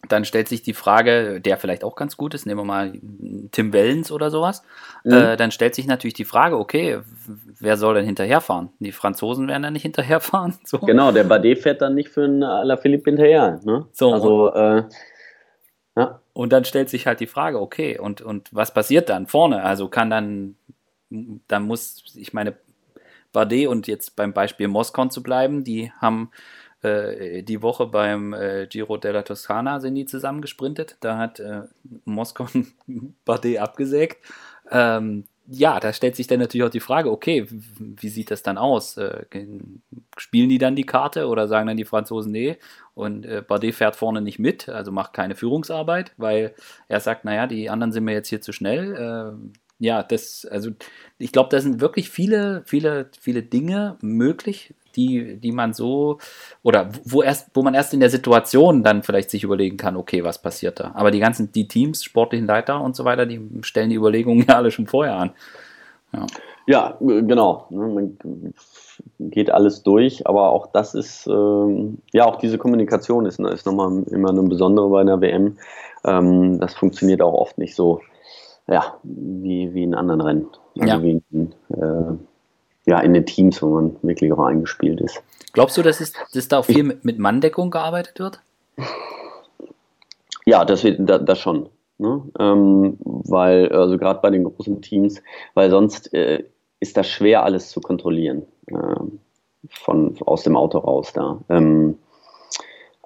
[0.08, 2.94] dann stellt sich die Frage, der vielleicht auch ganz gut ist, nehmen wir mal
[3.52, 4.64] Tim Wellens oder sowas.
[5.04, 5.14] Mhm.
[5.14, 7.00] Äh, dann stellt sich natürlich die Frage, okay,
[7.60, 8.70] wer soll denn hinterherfahren?
[8.80, 10.58] Die Franzosen werden dann nicht hinterherfahren.
[10.66, 10.80] So.
[10.80, 13.60] Genau, der Bardet fährt dann nicht für einen Alaphilippe hinterher.
[13.64, 13.86] Ne?
[13.92, 14.84] So, also, äh,
[15.96, 16.22] ja.
[16.34, 19.64] Und dann stellt sich halt die Frage, okay, und, und was passiert dann vorne?
[19.64, 20.56] Also kann dann,
[21.10, 22.56] dann muss, ich meine,
[23.34, 26.32] Bardet und jetzt beim Beispiel Moscon zu bleiben, die haben
[26.84, 30.98] äh, die Woche beim äh, Giro della Toscana sind die zusammen gesprintet.
[31.00, 31.64] Da hat äh,
[32.06, 32.68] Moscon
[33.26, 34.18] Bardet abgesägt.
[34.70, 38.58] Ähm, ja, da stellt sich dann natürlich auch die Frage, okay, wie sieht das dann
[38.58, 38.96] aus?
[38.98, 39.26] Äh,
[40.16, 42.58] spielen die dann die Karte oder sagen dann die Franzosen, nee,
[42.94, 46.54] und äh, Bardet fährt vorne nicht mit, also macht keine Führungsarbeit, weil
[46.88, 48.96] er sagt, naja, die anderen sind mir jetzt hier zu schnell.
[48.96, 50.72] Äh, ja, das, also
[51.18, 56.20] ich glaube, da sind wirklich viele, viele, viele Dinge möglich, die, die man so
[56.64, 60.24] oder wo erst, wo man erst in der Situation dann vielleicht sich überlegen kann, okay,
[60.24, 60.92] was passiert da.
[60.94, 64.56] Aber die ganzen, die Teams, sportlichen Leiter und so weiter, die stellen die Überlegungen ja
[64.56, 65.32] alle schon vorher an.
[66.14, 66.26] Ja,
[66.68, 67.68] ja genau.
[67.70, 68.54] Ne, man
[69.20, 74.04] geht alles durch, aber auch das ist, ähm, ja, auch diese Kommunikation ist, ist nochmal
[74.12, 75.58] immer eine besondere bei einer WM.
[76.04, 78.02] Ähm, das funktioniert auch oft nicht so,
[78.68, 80.48] ja, wie, wie in anderen Rennen.
[80.80, 81.04] Also ja.
[81.04, 82.18] wie in, äh,
[82.86, 85.22] ja, in den Teams, wo man wirklich auch eingespielt ist.
[85.54, 88.42] Glaubst du, dass, es, dass da auch viel mit, mit Manndeckung gearbeitet wird?
[90.46, 91.70] Ja, das, das schon.
[91.98, 92.24] Ne?
[92.40, 95.22] Ähm, weil, also gerade bei den großen Teams,
[95.54, 96.44] weil sonst äh,
[96.80, 98.44] ist das schwer, alles zu kontrollieren.
[98.68, 98.76] Äh,
[99.70, 101.40] von, aus dem Auto raus da.
[101.50, 101.98] Ähm,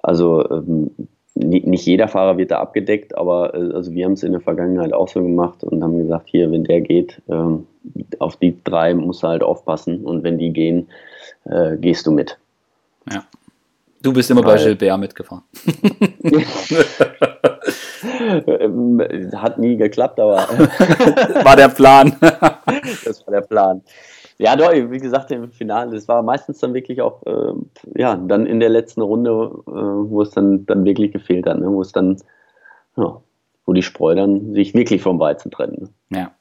[0.02, 0.90] also ähm,
[1.34, 4.92] nicht jeder Fahrer wird da abgedeckt, aber äh, also wir haben es in der Vergangenheit
[4.92, 7.66] auch so gemacht und haben gesagt, hier, wenn der geht, ähm,
[8.18, 10.88] auf die drei musst du halt aufpassen und wenn die gehen,
[11.44, 12.38] äh, gehst du mit.
[13.10, 13.24] Ja.
[14.02, 15.42] Du bist immer Weil, bei Gilbert mitgefahren.
[19.34, 20.36] Hat nie geklappt, aber
[21.44, 22.14] war der Plan.
[22.20, 23.82] das war der Plan.
[24.38, 27.54] Ja, doch, wie gesagt, im Finale, das war meistens dann wirklich auch, äh,
[27.94, 31.70] ja, dann in der letzten Runde, äh, wo es dann, dann wirklich gefehlt hat, ne?
[31.70, 32.18] wo es dann,
[32.96, 33.22] ja,
[33.64, 35.94] wo die Spreu dann sich wirklich vom Weizen trennen.
[36.10, 36.18] Ne?
[36.18, 36.35] Ja.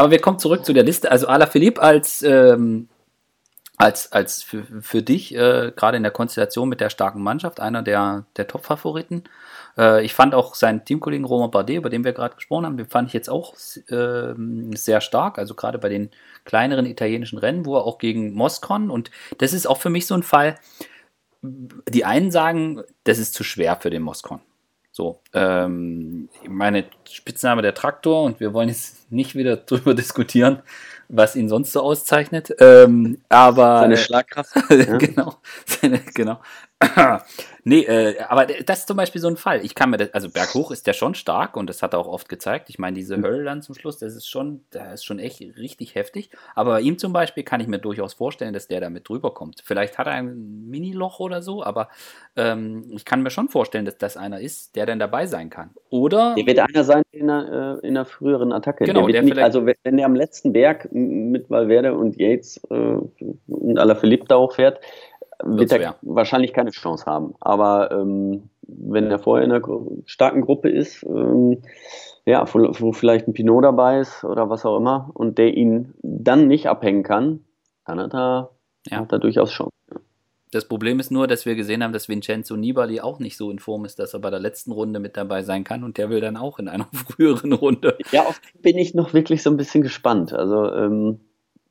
[0.00, 1.10] Aber wir kommen zurück zu der Liste.
[1.10, 2.88] Also Ala Philipp als, ähm,
[3.76, 7.82] als, als für, für dich, äh, gerade in der Konstellation mit der starken Mannschaft, einer
[7.82, 9.24] der, der Top-Favoriten.
[9.76, 12.86] Äh, ich fand auch seinen Teamkollegen Romain Bardet, über den wir gerade gesprochen haben, den
[12.86, 13.52] fand ich jetzt auch
[13.88, 14.32] äh,
[14.74, 15.38] sehr stark.
[15.38, 16.08] Also gerade bei den
[16.46, 20.14] kleineren italienischen Rennen, wo er auch gegen Moscon und das ist auch für mich so
[20.14, 20.54] ein Fall.
[21.42, 24.40] Die einen sagen, das ist zu schwer für den Moscon.
[24.92, 30.62] So, ähm, meine Spitzname der Traktor und wir wollen jetzt nicht wieder drüber diskutieren,
[31.10, 32.54] was ihn sonst so auszeichnet.
[32.58, 34.54] Ähm, aber seine Schlagkraft.
[34.98, 35.34] genau,
[35.66, 36.40] seine, genau.
[37.64, 39.62] nee, äh, aber das ist zum Beispiel so ein Fall.
[39.64, 42.06] Ich kann mir das, also berghoch ist der schon stark und das hat er auch
[42.06, 42.70] oft gezeigt.
[42.70, 43.24] Ich meine, diese mhm.
[43.24, 46.30] Hölle dann zum Schluss, das ist schon, das ist schon echt richtig heftig.
[46.54, 49.60] Aber bei ihm zum Beispiel kann ich mir durchaus vorstellen, dass der damit drüber kommt.
[49.62, 51.90] Vielleicht hat er ein Mini-Loch oder so, aber
[52.34, 55.70] ähm, ich kann mir schon vorstellen, dass das einer ist, der dann dabei sein kann.
[55.90, 56.34] Oder.
[56.34, 58.84] Der wird einer sein in einer, äh, in einer früheren Attacke.
[58.84, 62.74] Genau, der, der nicht, also wenn der am letzten Berg mit Valverde und Yates äh,
[63.48, 64.80] und Alaphilippe da hochfährt,
[65.44, 67.34] wird er wahrscheinlich keine Chance haben.
[67.40, 69.62] Aber ähm, wenn er vorher in einer
[70.04, 71.62] starken Gruppe ist, ähm,
[72.26, 75.94] ja, wo, wo, vielleicht ein Pinot dabei ist oder was auch immer, und der ihn
[76.02, 77.44] dann nicht abhängen kann,
[77.86, 78.50] dann hat er,
[78.86, 78.98] ja.
[78.98, 79.72] hat er durchaus Chance.
[80.52, 83.60] Das Problem ist nur, dass wir gesehen haben, dass Vincenzo Nibali auch nicht so in
[83.60, 86.20] Form ist, dass er bei der letzten Runde mit dabei sein kann und der will
[86.20, 87.96] dann auch in einer früheren Runde.
[88.10, 90.32] Ja, auf bin ich noch wirklich so ein bisschen gespannt.
[90.32, 91.20] Also, ähm,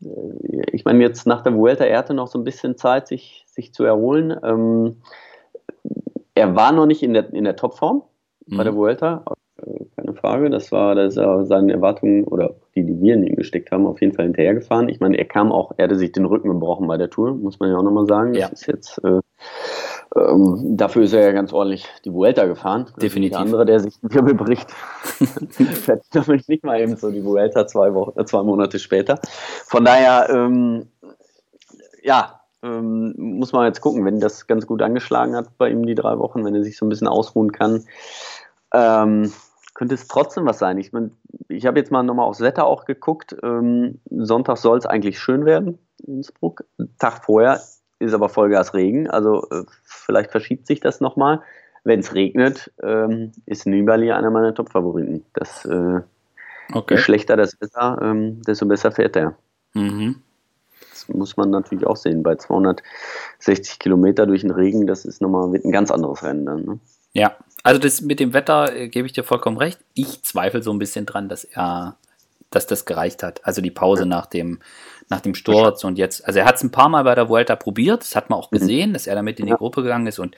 [0.02, 0.08] äh,
[0.72, 3.74] ich meine, jetzt nach der Vuelta, er hatte noch so ein bisschen Zeit, sich, sich
[3.74, 4.36] zu erholen.
[4.44, 5.02] Ähm,
[6.34, 8.04] er war noch nicht in der, in der Topform
[8.46, 8.58] mhm.
[8.58, 8.78] bei der mhm.
[8.78, 9.26] Vuelta,
[9.96, 10.50] keine Frage.
[10.50, 14.02] Das war, das er seinen Erwartungen oder die, die wir in ihn gesteckt haben, auf
[14.02, 14.90] jeden Fall hinterhergefahren.
[14.90, 17.60] Ich meine, er kam auch, er hatte sich den Rücken gebrochen bei der Tour, muss
[17.60, 18.34] man ja auch nochmal sagen.
[18.34, 19.20] Das ist jetzt, äh,
[20.16, 22.88] ähm, dafür ist er ja ganz ordentlich die Vuelta gefahren.
[23.02, 23.38] Definitiv.
[23.38, 27.68] Der andere, der sich den Wirbel bricht, fährt natürlich nicht mal eben so die Vuelta
[27.68, 29.20] zwei, Wochen, äh, zwei Monate später.
[29.66, 30.88] Von daher, ähm,
[32.02, 35.96] ja, ähm, muss man jetzt gucken, wenn das ganz gut angeschlagen hat bei ihm die
[35.96, 37.86] drei Wochen, wenn er sich so ein bisschen ausruhen kann.
[38.74, 39.32] Ähm,
[39.80, 40.78] könnte es trotzdem was sein.
[40.78, 41.12] Ich, mein,
[41.48, 43.34] ich habe jetzt mal nochmal aufs Wetter auch geguckt.
[43.42, 46.66] Ähm, Sonntag soll es eigentlich schön werden in Innsbruck.
[46.98, 47.62] Tag vorher
[48.00, 49.10] ist aber Vollgas Regen.
[49.10, 51.44] Also äh, vielleicht verschiebt sich das nochmal.
[51.86, 55.24] Wenn es regnet, ähm, ist Nibali einer meiner Top-Favoriten.
[55.32, 56.02] Das, äh,
[56.74, 56.96] okay.
[56.96, 59.38] Je schlechter das Wetter, ähm, desto besser fährt er.
[59.76, 60.18] Mhm.
[60.90, 62.22] Das muss man natürlich auch sehen.
[62.22, 66.66] Bei 260 Kilometer durch den Regen, das ist nochmal ein ganz anderes Rennen dann.
[66.66, 66.80] Ne?
[67.14, 69.80] Ja, also das mit dem Wetter äh, gebe ich dir vollkommen recht.
[69.94, 71.98] Ich zweifle so ein bisschen dran, dass er,
[72.50, 73.46] dass das gereicht hat.
[73.46, 74.60] Also die Pause nach dem,
[75.10, 77.56] nach dem Sturz und jetzt, also er hat es ein paar Mal bei der Vuelta
[77.56, 78.58] probiert, das hat man auch mhm.
[78.58, 80.36] gesehen, dass er damit in die Gruppe gegangen ist und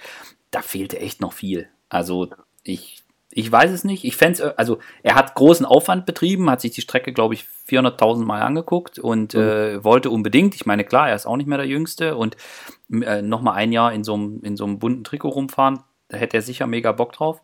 [0.50, 1.68] da fehlte echt noch viel.
[1.90, 2.30] Also
[2.64, 3.04] ich,
[3.34, 4.04] Ich weiß es nicht.
[4.04, 8.26] Ich fände also er hat großen Aufwand betrieben, hat sich die Strecke, glaube ich, 400.000
[8.26, 9.42] Mal angeguckt und mhm.
[9.42, 10.56] äh, wollte unbedingt.
[10.56, 12.36] Ich meine, klar, er ist auch nicht mehr der Jüngste und
[12.92, 15.80] äh, nochmal ein Jahr in so einem bunten Trikot rumfahren,
[16.12, 17.42] da hätte er sicher mega Bock drauf.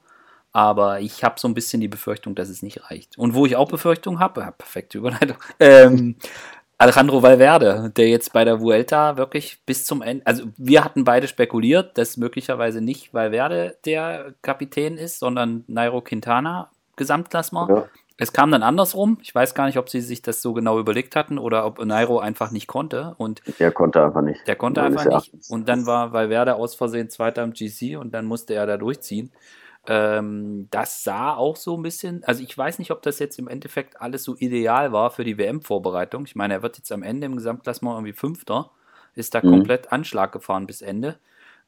[0.51, 3.17] Aber ich habe so ein bisschen die Befürchtung, dass es nicht reicht.
[3.17, 6.15] Und wo ich auch Befürchtung habe, ja, perfekte Überleitung, ähm,
[6.77, 11.27] Alejandro Valverde, der jetzt bei der Vuelta wirklich bis zum Ende, also wir hatten beide
[11.27, 17.69] spekuliert, dass möglicherweise nicht Valverde der Kapitän ist, sondern Nairo Quintana Gesamtklassement.
[17.69, 17.85] Ja.
[18.17, 19.19] Es kam dann andersrum.
[19.21, 22.19] Ich weiß gar nicht, ob sie sich das so genau überlegt hatten oder ob Nairo
[22.19, 23.13] einfach nicht konnte.
[23.17, 24.47] Und der konnte einfach nicht.
[24.47, 25.49] Der konnte einfach nicht.
[25.49, 29.31] Und dann war Valverde aus Versehen Zweiter im GC und dann musste er da durchziehen.
[29.89, 33.47] Ähm, das sah auch so ein bisschen, also ich weiß nicht, ob das jetzt im
[33.47, 36.25] Endeffekt alles so ideal war für die WM-Vorbereitung.
[36.25, 38.71] Ich meine, er wird jetzt am Ende im Gesamtklassement irgendwie Fünfter,
[39.13, 39.51] ist da mhm.
[39.51, 41.19] komplett Anschlag gefahren bis Ende.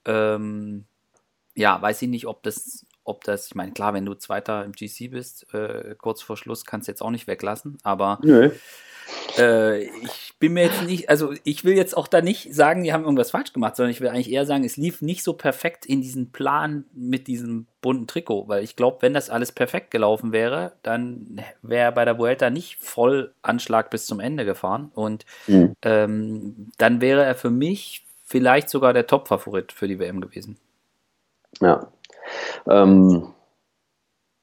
[0.03, 0.83] Ähm,
[1.55, 4.71] ja, weiß ich nicht, ob das, ob das, ich meine, klar, wenn du Zweiter im
[4.71, 8.51] GC bist, äh, kurz vor Schluss kannst du jetzt auch nicht weglassen, aber Nö.
[9.37, 12.93] Äh, ich bin mir jetzt nicht, also ich will jetzt auch da nicht sagen, die
[12.93, 15.85] haben irgendwas falsch gemacht, sondern ich will eigentlich eher sagen, es lief nicht so perfekt
[15.85, 20.31] in diesen Plan mit diesem bunten Trikot, weil ich glaube, wenn das alles perfekt gelaufen
[20.31, 25.25] wäre, dann wäre er bei der Vuelta nicht voll Anschlag bis zum Ende gefahren und
[25.47, 25.75] mhm.
[25.81, 30.57] ähm, dann wäre er für mich vielleicht sogar der Top-Favorit für die WM gewesen.
[31.61, 31.87] Ja.
[32.67, 33.27] Ähm,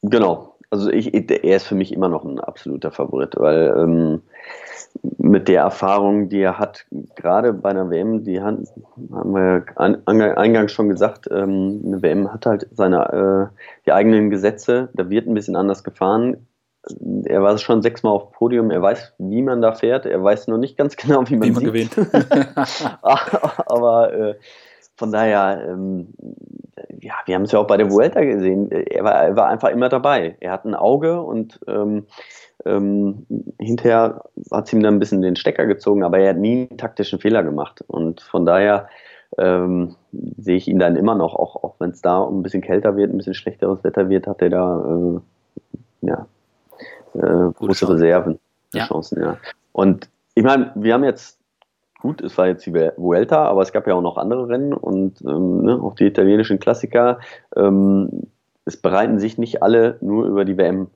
[0.02, 4.22] genau, also ich, er ist für mich immer noch ein absoluter Favorit, weil ähm,
[5.18, 8.66] mit der Erfahrung, die er hat, gerade bei einer WM, die haben
[9.10, 15.08] wir eingangs schon gesagt, ähm, eine WM hat halt seine äh, die eigenen Gesetze, da
[15.08, 16.46] wird ein bisschen anders gefahren.
[17.24, 20.58] Er war schon sechsmal auf Podium, er weiß, wie man da fährt, er weiß noch
[20.58, 21.96] nicht ganz genau, wie man, wie man gewinnt.
[23.02, 24.34] Aber äh,
[24.96, 26.08] von daher, ähm,
[27.00, 28.70] ja, wir haben es ja auch bei der Vuelta gesehen.
[28.70, 30.36] Er war, er war einfach immer dabei.
[30.40, 32.06] Er hat ein Auge und ähm,
[32.64, 33.26] ähm,
[33.58, 36.78] hinterher hat es ihm dann ein bisschen den Stecker gezogen, aber er hat nie einen
[36.78, 37.84] taktischen Fehler gemacht.
[37.86, 38.88] Und von daher
[39.38, 42.96] ähm, sehe ich ihn dann immer noch, auch, auch wenn es da ein bisschen kälter
[42.96, 45.20] wird, ein bisschen schlechteres Wetter wird, hat er da
[46.02, 46.26] äh, ja,
[47.14, 48.38] äh, große Reserven,
[48.72, 48.86] ja.
[48.86, 49.20] Chancen.
[49.22, 49.36] Ja.
[49.72, 51.35] Und ich meine, wir haben jetzt
[52.00, 55.22] gut, es war jetzt die Vuelta, aber es gab ja auch noch andere Rennen und
[55.22, 57.20] ähm, ne, auch die italienischen Klassiker.
[57.56, 58.28] Ähm,
[58.64, 60.88] es bereiten sich nicht alle nur über die WM,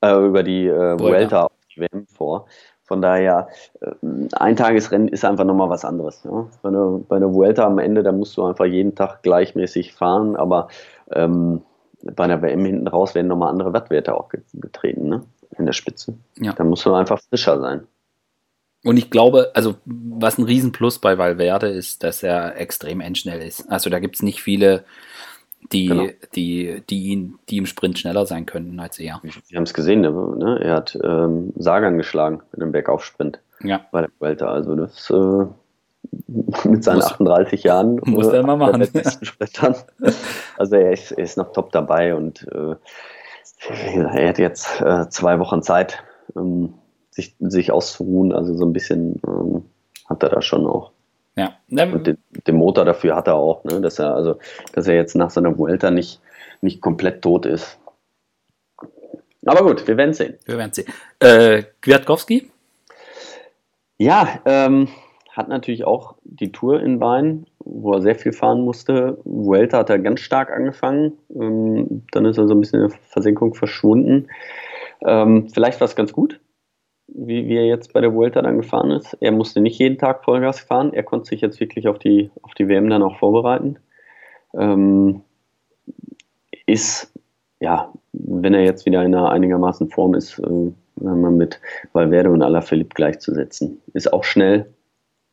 [0.00, 2.46] äh, über die äh, Vuelta auf die WM vor.
[2.84, 3.48] Von daher,
[3.80, 3.90] äh,
[4.36, 6.24] ein Tagesrennen ist einfach nochmal was anderes.
[6.24, 6.46] Ja?
[6.62, 10.36] Bei, der, bei der Vuelta am Ende, da musst du einfach jeden Tag gleichmäßig fahren,
[10.36, 10.68] aber
[11.12, 11.62] ähm,
[12.02, 15.22] bei der WM hinten raus werden nochmal andere Wattwerte auch getreten, ne?
[15.58, 16.14] in der Spitze.
[16.38, 16.52] Ja.
[16.52, 17.86] Da musst du einfach frischer sein.
[18.84, 23.70] Und ich glaube, also was ein Riesenplus bei Valverde ist, dass er extrem endschnell ist.
[23.70, 24.84] Also da gibt es nicht viele,
[25.72, 26.06] die, genau.
[26.34, 29.20] die, die, ihn, die im Sprint schneller sein könnten als er.
[29.22, 30.60] Wir haben es gesehen, ne?
[30.62, 33.80] er hat ähm, Sagan geschlagen mit einem Bergaufsprint ja.
[33.90, 34.46] bei der Vuelta.
[34.46, 35.46] Also das äh,
[36.68, 38.86] mit seinen muss, 38 Jahren muss er immer machen.
[40.56, 42.74] Also er ist, er ist noch top dabei und äh,
[43.92, 46.02] er hat jetzt äh, zwei Wochen Zeit.
[46.36, 46.74] Ähm,
[47.18, 48.32] sich, sich auszuruhen.
[48.32, 49.64] Also so ein bisschen ähm,
[50.08, 50.92] hat er da schon auch.
[51.36, 51.56] Ja.
[51.68, 53.80] Und den, den, Motor dafür hat er auch, ne?
[53.80, 54.38] dass er also,
[54.72, 56.20] dass er jetzt nach seiner Vuelta nicht,
[56.60, 57.78] nicht komplett tot ist.
[59.44, 60.34] Aber gut, wir werden sehen.
[60.46, 60.86] Wir werden sehen.
[61.20, 62.50] Äh, Kwiatkowski?
[63.98, 64.88] Ja, ähm,
[65.30, 69.18] hat natürlich auch die Tour in Bein, wo er sehr viel fahren musste.
[69.24, 71.12] Vuelta hat er ganz stark angefangen.
[71.34, 74.28] Ähm, dann ist er so ein bisschen in der Versenkung verschwunden.
[75.06, 76.40] Ähm, vielleicht war es ganz gut,
[77.08, 79.16] wie, wie er jetzt bei der Vuelta dann gefahren ist.
[79.20, 80.92] Er musste nicht jeden Tag Vollgas fahren.
[80.92, 83.78] Er konnte sich jetzt wirklich auf die, auf die WM dann auch vorbereiten.
[84.54, 85.22] Ähm,
[86.66, 87.12] ist,
[87.60, 91.60] ja, wenn er jetzt wieder in einer einigermaßen Form ist, äh, mit
[91.92, 93.80] Valverde und Alaphilippe gleichzusetzen.
[93.94, 94.66] Ist auch schnell,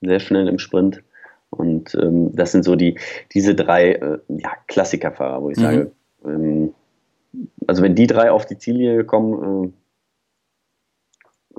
[0.01, 1.03] sehr schnell im Sprint.
[1.49, 2.99] Und ähm, das sind so die,
[3.33, 5.61] diese drei äh, ja, Klassikerfahrer, wo ich mhm.
[5.61, 5.91] sage,
[6.25, 6.73] ähm,
[7.67, 9.71] also wenn die drei auf die Ziellinie kommen, äh,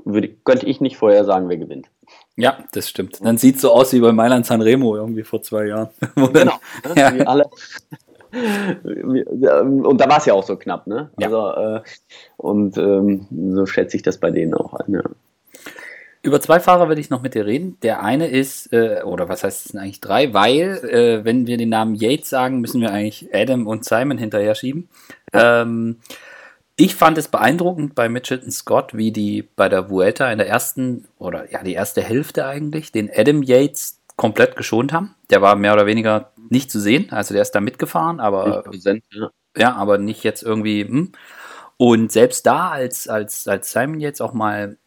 [0.05, 1.87] würde, könnte ich nicht vorher sagen, wer gewinnt.
[2.35, 3.23] Ja, das stimmt.
[3.23, 5.89] Dann sieht es so aus wie bei Mailand Sanremo irgendwie vor zwei Jahren.
[6.15, 6.53] genau.
[6.95, 7.13] ja.
[7.13, 7.45] Wie alle.
[8.83, 11.09] Und da war es ja auch so knapp, ne?
[11.15, 11.81] Also, äh,
[12.35, 15.01] und ähm, so schätze ich das bei denen auch ein, ja.
[16.23, 17.77] Über zwei Fahrer will ich noch mit dir reden.
[17.83, 20.33] Der eine ist, äh, oder was heißt es denn eigentlich drei?
[20.33, 24.53] Weil, äh, wenn wir den Namen Yates sagen, müssen wir eigentlich Adam und Simon hinterher
[24.53, 24.89] schieben.
[25.31, 25.97] Ähm,
[26.77, 31.07] ich fand es beeindruckend bei Mitchelton Scott, wie die bei der Vuelta in der ersten,
[31.17, 35.15] oder ja, die erste Hälfte eigentlich, den Adam Yates komplett geschont haben.
[35.31, 39.03] Der war mehr oder weniger nicht zu sehen, also der ist da mitgefaffen, aber präsent,
[39.11, 39.29] ja.
[39.57, 41.11] Ja, aber nicht jetzt irgendwie, hm.
[41.77, 44.77] Und selbst da, als, als, als Simon jetzt auch mal,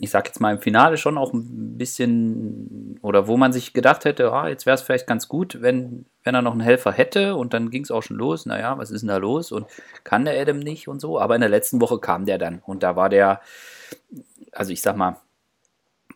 [0.00, 4.04] ich sag jetzt mal im Finale schon auch ein bisschen, oder wo man sich gedacht
[4.04, 7.36] hätte, ah, jetzt wäre es vielleicht ganz gut, wenn, wenn er noch einen Helfer hätte
[7.36, 9.66] und dann ging es auch schon los, naja, was ist denn da los und
[10.04, 12.82] kann der Adam nicht und so, aber in der letzten Woche kam der dann und
[12.82, 13.40] da war der,
[14.52, 15.16] also ich sag mal,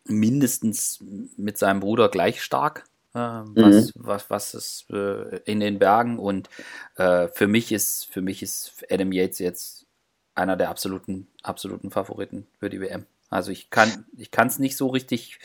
[0.05, 1.02] mindestens
[1.37, 2.85] mit seinem Bruder gleich stark
[3.16, 4.00] äh, was, mhm.
[4.02, 6.18] was, was ist äh, in den Bergen.
[6.18, 6.50] Und
[6.96, 9.87] äh, für mich ist, für mich ist Adam Yates jetzt
[10.35, 13.07] einer der absoluten, absoluten Favoriten für die WM.
[13.31, 15.39] Also ich kann, ich kann es nicht so richtig,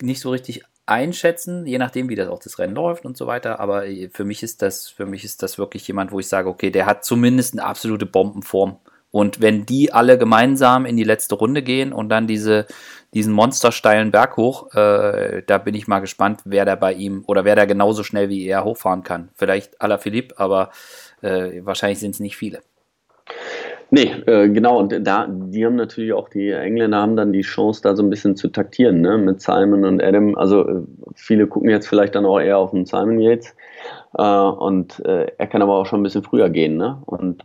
[0.00, 3.60] nicht so richtig einschätzen, je nachdem, wie das auch das Rennen läuft und so weiter.
[3.60, 6.48] Aber äh, für mich ist das, für mich ist das wirklich jemand, wo ich sage,
[6.48, 8.78] okay, der hat zumindest eine absolute Bombenform.
[9.10, 12.66] Und wenn die alle gemeinsam in die letzte Runde gehen und dann diese,
[13.14, 17.44] diesen monstersteilen Berg hoch, äh, da bin ich mal gespannt, wer da bei ihm oder
[17.44, 19.30] wer da genauso schnell wie er hochfahren kann.
[19.34, 20.70] Vielleicht Ala Philipp, aber
[21.22, 22.60] äh, wahrscheinlich sind es nicht viele.
[23.90, 27.82] Nee, äh, genau, und da, die haben natürlich auch, die Engländer haben dann die Chance,
[27.82, 30.34] da so ein bisschen zu taktieren, ne, mit Simon und Adam.
[30.34, 30.82] Also äh,
[31.14, 33.54] viele gucken jetzt vielleicht dann auch eher auf den Simon Yates.
[34.18, 37.00] Äh, und äh, er kann aber auch schon ein bisschen früher gehen, ne?
[37.06, 37.44] Und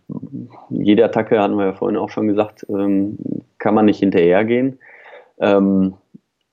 [0.70, 3.18] jede Attacke, hatten wir ja vorhin auch schon gesagt, ähm,
[3.60, 4.80] kann man nicht hinterhergehen.
[5.40, 5.94] Ähm,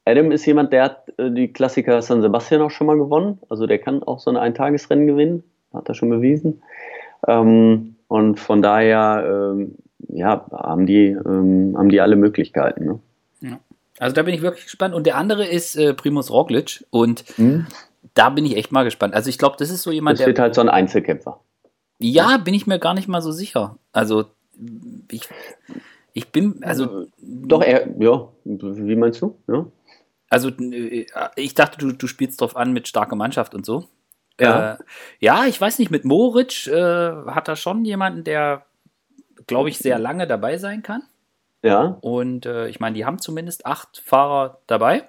[0.04, 3.38] Adam ist jemand, der hat äh, die Klassiker San Sebastian auch schon mal gewonnen.
[3.48, 5.44] Also der kann auch so ein Eintagesrennen gewinnen.
[5.72, 6.62] Hat er schon bewiesen.
[7.26, 9.76] Ähm, und von daher, ähm,
[10.08, 12.84] ja, haben die, ähm, haben die alle Möglichkeiten.
[12.86, 13.00] Ne?
[13.40, 13.60] Ja.
[13.98, 14.94] Also da bin ich wirklich gespannt.
[14.94, 16.84] Und der andere ist äh, Primus Roglic.
[16.90, 17.66] Und hm?
[18.14, 19.14] da bin ich echt mal gespannt.
[19.14, 20.26] Also ich glaube, das ist so jemand, das der.
[20.26, 21.40] Das wird halt so ein Einzelkämpfer.
[21.98, 23.76] Ja, bin ich mir gar nicht mal so sicher.
[23.92, 24.26] Also
[25.10, 25.28] ich,
[26.14, 27.06] ich bin, also.
[27.20, 29.36] Doch, er, ja, wie meinst du?
[29.48, 29.66] Ja.
[30.30, 33.88] Also äh, ich dachte, du, du spielst drauf an mit starker Mannschaft und so.
[34.40, 34.76] Ja, äh,
[35.20, 38.64] ja ich weiß nicht, mit Moritz äh, hat er schon jemanden, der,
[39.46, 41.02] glaube ich, sehr lange dabei sein kann.
[41.62, 41.98] Ja.
[42.00, 45.08] Und äh, ich meine, die haben zumindest acht Fahrer dabei.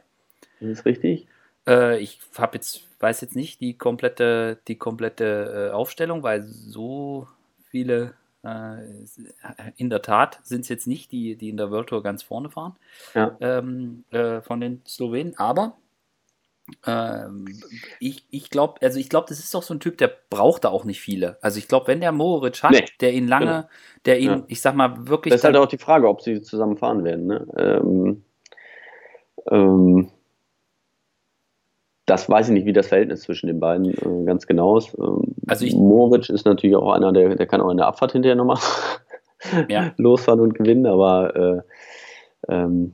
[0.60, 1.28] Das ist richtig.
[1.68, 7.28] Äh, ich habe jetzt, weiß jetzt nicht die komplette, die komplette äh, Aufstellung, weil so
[7.70, 8.14] viele
[8.44, 8.78] äh,
[9.76, 12.50] in der Tat sind es jetzt nicht die, die in der World Tour ganz vorne
[12.50, 12.76] fahren
[13.14, 13.38] ja.
[13.40, 14.04] ähm,
[14.42, 15.78] von den Slowenen, aber
[18.00, 20.70] ich ich glaube, also ich glaube, das ist doch so ein Typ, der braucht da
[20.70, 21.38] auch nicht viele.
[21.42, 23.70] Also ich glaube, wenn der Moritz hat, nee, der ihn lange, genau.
[24.06, 24.44] der ihn, ja.
[24.48, 25.32] ich sag mal, wirklich.
[25.32, 27.28] Das ist halt auch die Frage, ob sie zusammen fahren werden.
[27.28, 27.48] Ne?
[27.58, 28.24] Ähm,
[29.50, 30.12] ähm,
[32.06, 34.98] das weiß ich nicht, wie das Verhältnis zwischen den beiden äh, ganz genau ist.
[34.98, 38.14] Ähm, also ich, Moritz ist natürlich auch einer, der, der kann auch in der Abfahrt
[38.14, 38.60] hinterher nochmal
[39.70, 39.94] ja.
[39.98, 41.62] losfahren und gewinnen, aber äh,
[42.48, 42.94] ähm,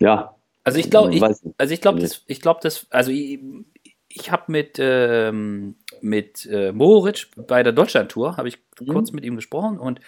[0.00, 0.34] ja,
[0.64, 3.40] also ich glaube, ich, also ich glaube, das, ich glaube, das, also ich,
[4.08, 8.88] ich habe mit ähm, mit äh, Moritz bei der Deutschland-Tour habe ich mhm.
[8.88, 10.00] kurz mit ihm gesprochen und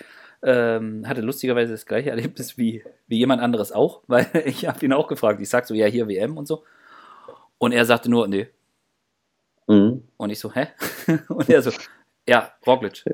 [0.42, 4.92] ähm, hatte lustigerweise das gleiche Erlebnis wie, wie jemand anderes auch, weil ich habe ihn
[4.92, 5.40] auch gefragt.
[5.40, 6.64] Ich sag so, ja, hier WM und so.
[7.58, 8.48] Und er sagte nur, nee.
[9.68, 10.02] Mhm.
[10.16, 10.68] Und ich so, hä?
[11.28, 11.70] und er so,
[12.28, 13.04] ja, Roglic.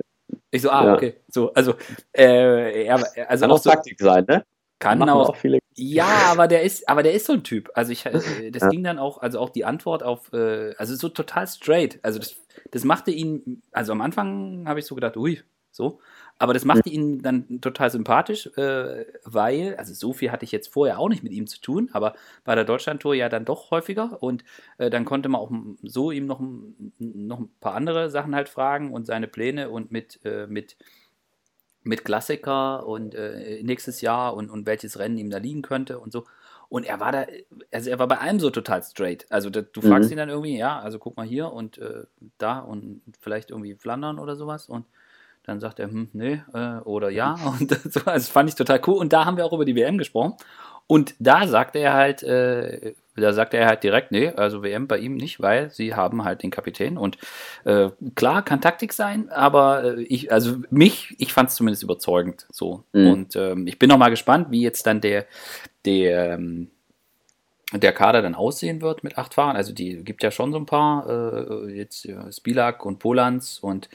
[0.50, 0.94] Ich so, ah, ja.
[0.94, 1.16] okay.
[1.28, 1.74] So, also,
[2.12, 2.94] äh, er,
[3.28, 4.44] also Kann auch, auch so, Taktik sein, ne?
[4.78, 5.36] Kann auch, auch.
[5.74, 7.70] Ja, aber der ist, aber der ist so ein Typ.
[7.74, 8.68] Also ich, äh, das ja.
[8.68, 11.98] ging dann auch, also auch die Antwort auf, äh, also so total straight.
[12.02, 12.36] Also das,
[12.70, 16.00] das machte ihn, also am Anfang habe ich so gedacht, ui, so.
[16.40, 20.72] Aber das machte ihn dann total sympathisch, äh, weil, also so viel hatte ich jetzt
[20.72, 22.14] vorher auch nicht mit ihm zu tun, aber
[22.44, 24.44] bei der Deutschlandtour ja dann doch häufiger und
[24.78, 25.50] äh, dann konnte man auch
[25.82, 26.40] so ihm noch,
[26.98, 30.76] noch ein paar andere Sachen halt fragen und seine Pläne und mit, äh, mit
[31.88, 36.12] mit Klassiker und äh, nächstes Jahr und, und welches Rennen ihm da liegen könnte und
[36.12, 36.24] so.
[36.68, 37.24] Und er war da,
[37.72, 39.24] also er war bei allem so total straight.
[39.30, 40.12] Also da, du fragst mhm.
[40.12, 42.04] ihn dann irgendwie, ja, also guck mal hier und äh,
[42.36, 44.68] da und vielleicht irgendwie Flandern oder sowas.
[44.68, 44.84] Und
[45.44, 47.32] dann sagt er, hm, nee, äh, oder ja.
[47.58, 48.98] Und so, also das fand ich total cool.
[48.98, 50.34] Und da haben wir auch über die WM gesprochen.
[50.86, 54.98] Und da sagte er halt, äh, da sagte er halt direkt, nee, also WM bei
[54.98, 56.96] ihm nicht, weil sie haben halt den Kapitän.
[56.96, 57.18] Und
[57.64, 62.46] äh, klar, kann Taktik sein, aber äh, ich, also mich, ich fand es zumindest überzeugend
[62.50, 62.84] so.
[62.92, 63.10] Mhm.
[63.10, 65.26] Und ähm, ich bin noch mal gespannt, wie jetzt dann der,
[65.84, 66.70] der, ähm,
[67.72, 69.56] der Kader dann aussehen wird mit acht Fahrern.
[69.56, 73.88] Also die gibt ja schon so ein paar, äh, jetzt ja, Spilak und Polans und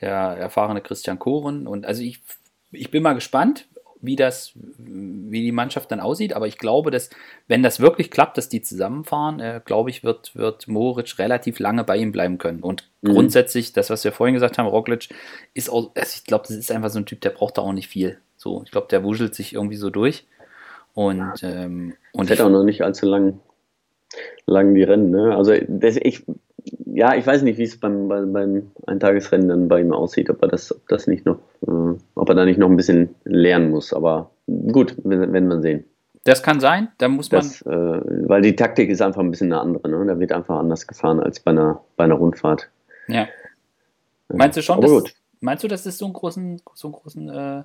[0.00, 1.66] der erfahrene Christian Koren.
[1.66, 2.20] Und also ich,
[2.70, 3.66] ich bin mal gespannt,
[4.00, 6.34] wie das, wie die Mannschaft dann aussieht.
[6.34, 7.10] Aber ich glaube, dass,
[7.46, 11.84] wenn das wirklich klappt, dass die zusammenfahren, äh, glaube ich, wird, wird Moritz relativ lange
[11.84, 12.62] bei ihm bleiben können.
[12.62, 13.10] Und mhm.
[13.12, 15.08] grundsätzlich, das, was wir vorhin gesagt haben, Roglic
[15.54, 17.72] ist auch, also ich glaube, das ist einfach so ein Typ, der braucht da auch
[17.72, 18.18] nicht viel.
[18.36, 20.26] So, ich glaube, der wuschelt sich irgendwie so durch.
[20.94, 23.40] Und, ähm, und hätte auch noch nicht allzu lang,
[24.46, 25.10] lang die Rennen.
[25.10, 25.36] Ne?
[25.36, 26.24] Also das, ich,
[26.98, 30.42] ja, ich weiß nicht, wie es beim, beim, beim Eintagesrennen dann bei ihm aussieht, ob
[30.42, 33.70] er das, ob das nicht noch, äh, ob er da nicht noch ein bisschen lernen
[33.70, 33.92] muss.
[33.92, 35.84] Aber gut, werden wir sehen.
[36.24, 37.42] Das kann sein, da muss man.
[37.42, 40.06] Das, äh, weil die Taktik ist einfach ein bisschen eine andere, ne?
[40.06, 42.68] Da wird einfach anders gefahren als bei einer, bei einer Rundfahrt.
[43.06, 43.28] Ja.
[44.26, 45.04] Meinst du schon, dass,
[45.38, 47.62] meinst du, dass es so einen großen, so einen großen, äh,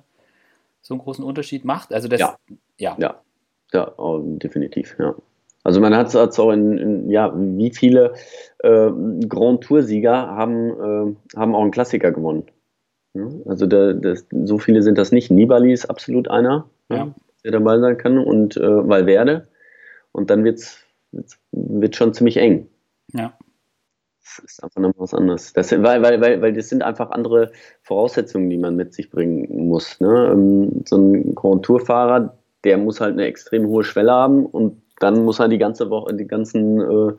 [0.80, 1.92] so einen großen Unterschied macht?
[1.92, 2.38] Also das, ja.
[2.78, 3.20] Ja, ja,
[3.72, 5.12] ja oh, definitiv, ja.
[5.64, 8.12] Also man hat es auch in, in, ja, wie viele
[8.58, 8.90] äh,
[9.26, 12.44] Grand Tour-Sieger haben, äh, haben auch einen Klassiker gewonnen.
[13.14, 15.30] Ja, also da, das, so viele sind das nicht.
[15.30, 17.14] Nibali ist absolut einer, ja.
[17.44, 19.48] der dabei sein kann und äh, Valverde.
[20.12, 22.68] Und dann wird's, wird's, wird schon ziemlich eng.
[23.12, 23.32] Ja.
[24.22, 25.52] Das ist einfach noch was anderes.
[25.54, 27.52] Das, weil, weil, weil, weil das sind einfach andere
[27.82, 30.00] Voraussetzungen, die man mit sich bringen muss.
[30.00, 30.30] Ne?
[30.32, 35.24] Ähm, so ein Grand Tour-Fahrer, der muss halt eine extrem hohe Schwelle haben und dann
[35.24, 37.12] muss er die ganze Woche, die ganzen äh,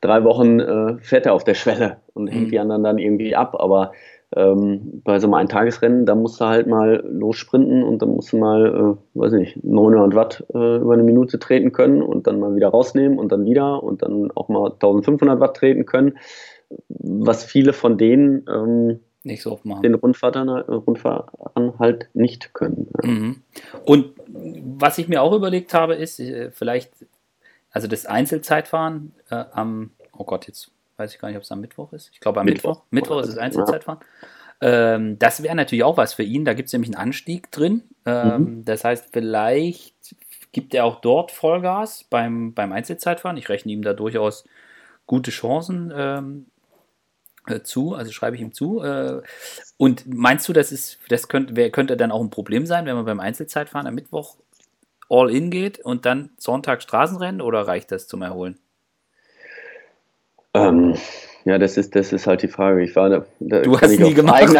[0.00, 2.50] drei Wochen äh, fährt er auf der Schwelle und hängt mhm.
[2.50, 3.56] die anderen dann irgendwie ab.
[3.58, 3.92] Aber
[4.34, 8.38] ähm, bei so einem Eintagesrennen, da musst du halt mal lossprinten und dann musst du
[8.38, 8.66] mal,
[9.14, 12.68] äh, weiß nicht, 900 Watt äh, über eine Minute treten können und dann mal wieder
[12.68, 16.18] rausnehmen und dann wieder und dann auch mal 1500 Watt treten können.
[16.88, 19.82] Was viele von denen ähm, nicht so oft machen.
[19.82, 22.88] Den Rundfahrern, Rundfahrern halt nicht können.
[23.02, 23.10] Ja.
[23.10, 23.42] Mhm.
[23.84, 26.90] Und was ich mir auch überlegt habe, ist äh, vielleicht,
[27.70, 31.60] also das Einzelzeitfahren äh, am, oh Gott, jetzt weiß ich gar nicht, ob es am
[31.60, 32.10] Mittwoch ist.
[32.12, 32.82] Ich glaube am Mittwoch.
[32.90, 34.00] Mittwoch, Mittwoch ist das Einzelzeitfahren.
[34.00, 34.28] Ja.
[34.94, 36.44] Ähm, das wäre natürlich auch was für ihn.
[36.44, 37.82] Da gibt es nämlich einen Anstieg drin.
[38.06, 38.64] Ähm, mhm.
[38.64, 40.16] Das heißt, vielleicht
[40.52, 43.36] gibt er auch dort Vollgas beim, beim Einzelzeitfahren.
[43.36, 44.44] Ich rechne ihm da durchaus
[45.06, 46.46] gute Chancen ähm,
[47.46, 48.82] äh, zu, also schreibe ich ihm zu.
[48.82, 49.22] Äh,
[49.76, 53.04] und meinst du, das ist, das könnte, könnte dann auch ein Problem sein, wenn man
[53.04, 54.36] beim Einzelzeitfahren am Mittwoch
[55.08, 58.58] all in geht und dann Sonntag Straßenrennen oder reicht das zum Erholen?
[60.54, 60.96] Ähm,
[61.44, 62.82] ja, das ist, das ist halt die Frage.
[62.82, 64.42] Ich war da, da du hast nie gemacht.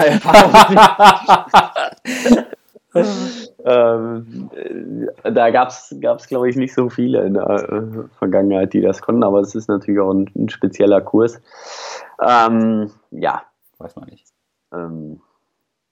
[3.67, 4.49] ähm,
[5.25, 9.25] da gab es, glaube ich, nicht so viele in der äh, Vergangenheit, die das konnten,
[9.25, 11.43] aber es ist natürlich auch ein, ein spezieller Kurs.
[12.25, 13.43] Ähm, ja.
[13.79, 14.27] Weiß man nicht.
[14.73, 15.21] Ähm,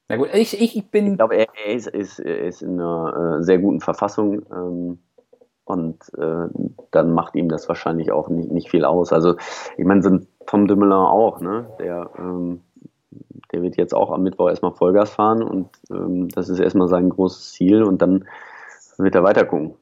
[0.08, 1.08] Na gut, ich, ich bin.
[1.08, 4.98] Ich glaube, er, er, ist, ist, ist, in einer äh, sehr guten Verfassung ähm,
[5.64, 6.48] und äh,
[6.92, 9.12] dann macht ihm das wahrscheinlich auch nicht, nicht viel aus.
[9.12, 9.34] Also,
[9.76, 11.66] ich meine, so ein Tom Dümmeler auch, ne?
[11.80, 12.60] Der, ähm,
[13.53, 17.09] der wird jetzt auch am Mittwoch erstmal Vollgas fahren und ähm, das ist erstmal sein
[17.11, 18.24] großes Ziel und dann
[18.99, 19.74] wird er weiter gucken.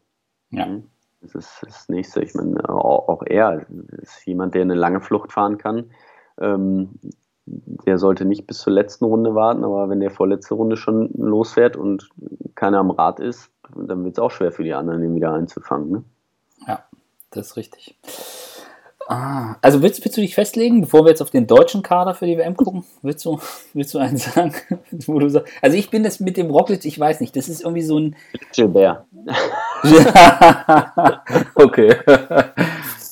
[0.50, 0.66] Ja.
[0.66, 0.84] Mhm.
[1.20, 2.20] Das ist das Nächste.
[2.20, 3.66] Ich meine, auch, auch er
[4.00, 5.90] ist jemand, der eine lange Flucht fahren kann
[6.40, 6.98] ähm,
[7.44, 11.76] der sollte nicht bis zur letzten Runde warten, aber wenn der vorletzte Runde schon losfährt
[11.76, 12.08] und
[12.54, 15.90] keiner am Rad ist, dann wird es auch schwer für die anderen, den wieder einzufangen.
[15.90, 16.04] Ne?
[16.66, 16.84] Ja,
[17.30, 17.98] das ist richtig.
[19.12, 22.24] Ah, also willst, willst, du dich festlegen, bevor wir jetzt auf den deutschen Kader für
[22.24, 22.84] die WM gucken?
[23.02, 23.38] Willst du,
[23.74, 24.54] willst du einen sagen?
[24.90, 27.60] Wo du sagst, also ich bin das mit dem Roglic, ich weiß nicht, das ist
[27.60, 28.16] irgendwie so ein...
[28.54, 29.04] Gilbert.
[31.54, 31.94] okay.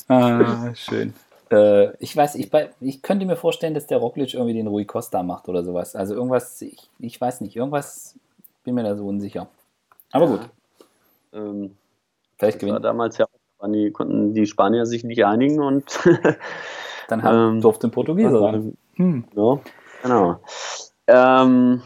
[0.09, 1.12] ah, schön.
[1.51, 5.22] Äh, ich weiß, ich, ich könnte mir vorstellen, dass der Roglic irgendwie den Rui Costa
[5.22, 5.94] macht oder sowas.
[5.94, 8.14] Also irgendwas, ich, ich weiß nicht, irgendwas
[8.64, 9.48] bin mir da so unsicher.
[10.12, 10.40] Aber gut.
[11.34, 11.76] Ähm,
[12.38, 12.82] Vielleicht gewinnt.
[12.82, 13.26] damals ja
[13.68, 16.00] die, konnten die Spanier sich nicht einigen und
[17.08, 18.76] dann haben, ähm, durfte ein Portugieser ran.
[18.94, 19.24] Hm.
[19.34, 19.61] Ja,
[20.02, 20.40] genau.
[21.06, 21.82] Ähm,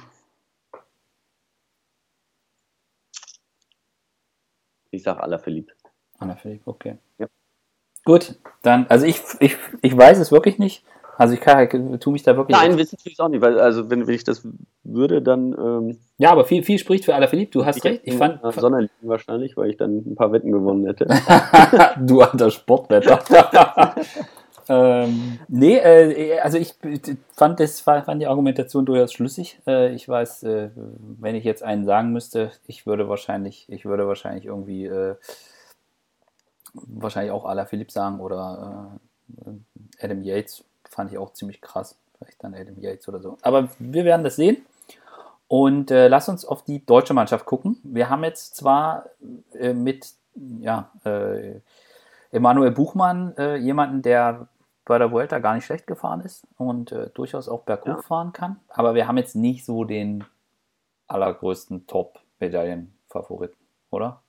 [4.91, 5.73] ich sag Alaphilippe.
[6.19, 6.99] Alaphilippe, okay.
[7.19, 7.27] Ja.
[8.05, 10.85] Gut, dann, also ich, ich, ich weiß es wirklich nicht.
[11.17, 12.57] Also ich kann, tue mich da wirklich.
[12.57, 14.47] Nein, wissen tue ich auch nicht, weil also wenn, wenn ich das
[14.83, 15.53] würde, dann.
[15.53, 17.53] Ähm, ja, aber viel, viel spricht für Alaphilippe.
[17.53, 18.01] Du hast ich recht.
[18.05, 21.07] Ich fand Sonderling wahrscheinlich, weil ich dann ein paar Wetten gewonnen hätte.
[22.01, 23.21] du alter Sportwetter.
[24.69, 26.75] ähm, nee, äh, also ich
[27.33, 29.61] fand das fand die Argumentation durchaus schlüssig.
[29.67, 34.09] Äh, ich weiß, äh, wenn ich jetzt einen sagen müsste, ich würde wahrscheinlich, ich würde
[34.09, 35.15] wahrscheinlich irgendwie äh,
[36.73, 38.99] wahrscheinlich auch Ala Philipp sagen oder
[39.47, 41.99] äh, Adam Yates fand ich auch ziemlich krass.
[42.19, 43.37] Vielleicht dann Adam Yates oder so.
[43.43, 44.65] Aber wir werden das sehen.
[45.49, 47.79] Und äh, lass uns auf die deutsche Mannschaft gucken.
[47.83, 49.07] Wir haben jetzt zwar
[49.53, 50.15] äh, mit
[50.61, 51.61] ja, äh,
[52.31, 54.49] Emanuel Buchmann äh, jemanden, der
[54.85, 58.03] bei der Vuelta gar nicht schlecht gefahren ist und äh, durchaus auch berghoch ja.
[58.03, 58.61] fahren kann.
[58.69, 60.25] Aber wir haben jetzt nicht so den
[61.07, 63.57] allergrößten Top-Medaillen-Favoriten,
[63.91, 64.21] oder?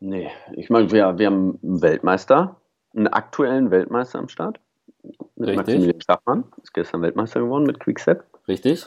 [0.00, 2.56] Nee, ich meine, wir, wir haben einen Weltmeister,
[2.94, 4.58] einen aktuellen Weltmeister am Start.
[5.02, 5.56] Mit Richtig.
[5.56, 8.24] Maximilian Schachmann, ist gestern Weltmeister geworden mit Quickstep.
[8.46, 8.86] Richtig.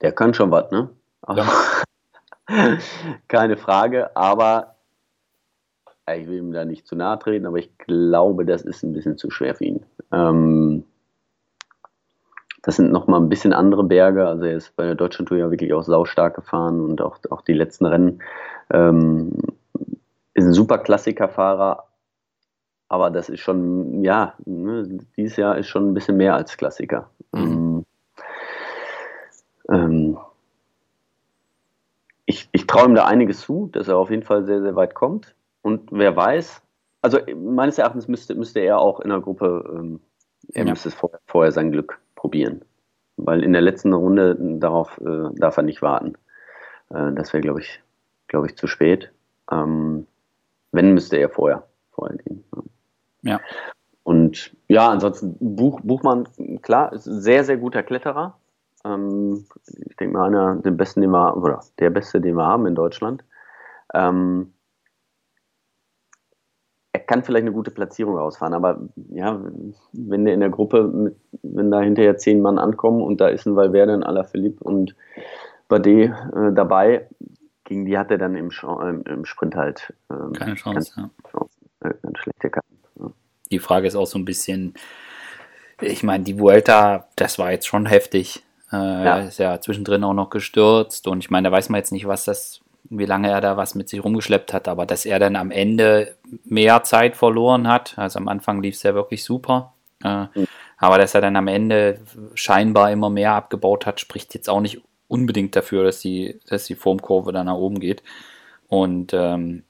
[0.00, 0.90] Der kann schon was, ne?
[1.28, 1.46] Ja.
[3.28, 4.74] keine Frage, aber
[6.12, 9.16] ich will ihm da nicht zu nahe treten, aber ich glaube, das ist ein bisschen
[9.16, 9.84] zu schwer für ihn.
[10.12, 10.84] Ähm,
[12.62, 14.26] das sind nochmal ein bisschen andere Berge.
[14.26, 17.42] Also er ist bei der Deutschland Tour ja wirklich auch saustark gefahren und auch, auch
[17.42, 18.22] die letzten Rennen.
[18.70, 19.32] Ähm,
[20.34, 21.84] ist ein super Klassikerfahrer,
[22.94, 27.10] aber das ist schon, ja, ne, dieses Jahr ist schon ein bisschen mehr als Klassiker.
[27.32, 27.84] Mhm.
[29.68, 30.18] Ähm, ähm
[32.24, 34.94] ich, ich traue ihm da einiges zu, dass er auf jeden Fall sehr, sehr weit
[34.94, 35.34] kommt.
[35.60, 36.62] Und wer weiß,
[37.02, 40.00] also meines Erachtens müsste, müsste er auch in der Gruppe, ähm,
[40.52, 40.70] er ja.
[40.70, 42.62] müsste es vorher, vorher, sein Glück probieren.
[43.16, 46.14] Weil in der letzten Runde darauf äh, darf er nicht warten.
[46.90, 47.82] Äh, das wäre, glaube ich,
[48.28, 49.12] glaube ich, zu spät.
[49.50, 50.06] Ähm,
[50.70, 52.44] wenn, müsste er vorher, vorher gehen.
[52.54, 52.62] Ja.
[54.02, 56.28] Und ja, ansonsten Buch, Buchmann,
[56.62, 58.38] klar, ist ein sehr, sehr guter Kletterer.
[58.84, 62.66] Ähm, ich denke mal, einer der besten, den wir oder der beste, den wir haben
[62.66, 63.24] in Deutschland.
[63.94, 64.52] Ähm,
[66.92, 69.40] er kann vielleicht eine gute Platzierung rausfahren, aber ja,
[69.92, 73.46] wenn der in der Gruppe, mit, wenn da hinterher zehn Mann ankommen und da ist
[73.46, 74.94] ein Valverde, ein Alaphilippe und
[75.68, 77.08] Bade äh, dabei,
[77.64, 81.10] gegen die hat er dann im, äh, im Sprint halt ähm, keine Chance, ganz, ja.
[81.30, 82.73] Chance, äh, ganz schlechte Karten.
[83.54, 84.74] Die Frage ist auch so ein bisschen,
[85.80, 88.42] ich meine, die Vuelta, das war jetzt schon heftig.
[88.72, 89.18] Äh, ja.
[89.18, 92.06] Er ist ja zwischendrin auch noch gestürzt und ich meine, da weiß man jetzt nicht,
[92.06, 95.36] was das wie lange er da was mit sich rumgeschleppt hat, aber dass er dann
[95.36, 99.72] am Ende mehr Zeit verloren hat, also am Anfang lief es ja wirklich super,
[100.04, 100.46] äh, mhm.
[100.76, 102.00] aber dass er dann am Ende
[102.34, 106.74] scheinbar immer mehr abgebaut hat, spricht jetzt auch nicht unbedingt dafür, dass die, dass die
[106.74, 108.02] Formkurve dann nach oben geht.
[108.68, 109.64] Und ähm,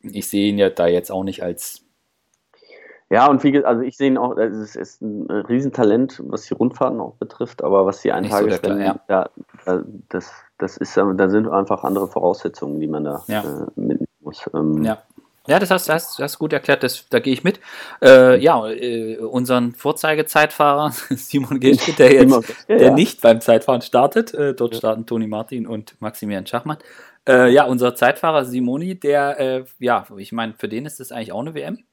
[0.00, 1.83] ich sehe ihn ja da jetzt auch nicht als
[3.10, 7.00] ja, und wie also ich sehe ihn auch, es ist ein Riesentalent, was die Rundfahrten
[7.00, 9.28] auch betrifft, aber was die Eintagesrennen, so ja.
[9.66, 13.40] ja, das, das ist, da sind einfach andere Voraussetzungen, die man da ja.
[13.42, 14.48] äh, mitnehmen muss.
[14.54, 14.98] Ähm, ja.
[15.46, 17.60] Ja, das hast, das hast gut erklärt, das, da gehe ich mit.
[18.02, 22.32] Äh, ja, äh, unseren Vorzeigezeitfahrer Simon Geschke, der jetzt
[22.66, 22.94] ja, der ja.
[22.94, 26.78] nicht beim Zeitfahren startet, äh, dort starten Toni Martin und Maximilian Schachmann.
[27.28, 31.32] Äh, ja, unser Zeitfahrer Simoni, der, äh, ja, ich meine, für den ist das eigentlich
[31.32, 31.84] auch eine WM.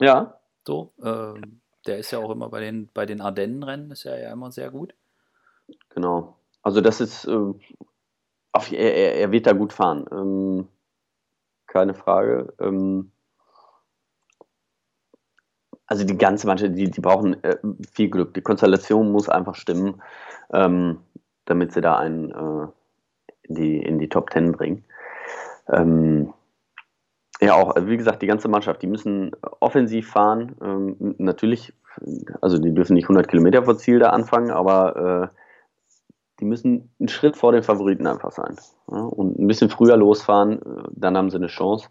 [0.00, 0.38] Ja.
[0.66, 4.32] So, ähm, der ist ja auch immer bei den, bei den Ardennenrennen, ist ja, ja
[4.32, 4.94] immer sehr gut.
[5.90, 6.36] Genau.
[6.62, 7.54] Also das ist, äh,
[8.52, 10.06] auf, er, er, wird da gut fahren.
[10.12, 10.68] Ähm,
[11.66, 12.52] keine Frage.
[12.60, 13.10] Ähm,
[15.86, 17.56] also die ganze Mannschaft, die, die brauchen äh,
[17.90, 18.34] viel Glück.
[18.34, 20.00] Die Konstellation muss einfach stimmen,
[20.52, 21.00] ähm,
[21.46, 22.68] damit sie da einen äh,
[23.42, 24.84] in, die, in die Top Ten bringen.
[25.68, 26.32] Ähm,
[27.42, 30.54] ja, auch, wie gesagt, die ganze Mannschaft, die müssen offensiv fahren.
[30.62, 31.72] Ähm, natürlich,
[32.40, 35.38] also die dürfen nicht 100 Kilometer vor Ziel da anfangen, aber äh,
[36.40, 38.56] die müssen einen Schritt vor den Favoriten einfach sein.
[38.90, 38.98] Ja?
[38.98, 41.88] Und ein bisschen früher losfahren, äh, dann haben sie eine Chance.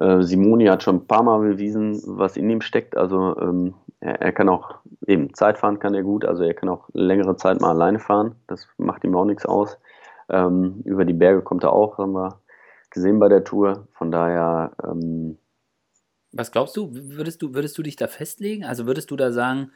[0.00, 2.96] Äh, Simoni hat schon ein paar Mal bewiesen, was in ihm steckt.
[2.96, 4.76] Also ähm, er, er, kann auch
[5.06, 6.24] eben Zeit fahren, kann er gut.
[6.24, 8.36] Also er kann auch längere Zeit mal alleine fahren.
[8.46, 9.78] Das macht ihm auch nichts aus.
[10.28, 12.40] Ähm, über die Berge kommt er auch, haben wir
[12.96, 13.86] gesehen bei der Tour.
[13.92, 14.72] Von daher.
[14.82, 15.38] Ähm,
[16.32, 16.90] Was glaubst du?
[16.92, 18.64] Würdest du, würdest du dich da festlegen?
[18.64, 19.70] Also würdest du da sagen,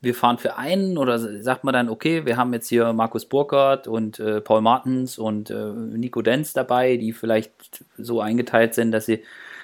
[0.00, 3.88] wir fahren für einen oder sagt man dann, okay, wir haben jetzt hier Markus Burkhardt
[3.88, 9.06] und äh, Paul Martens und äh, Nico Denz dabei, die vielleicht so eingeteilt sind, dass
[9.06, 9.22] sie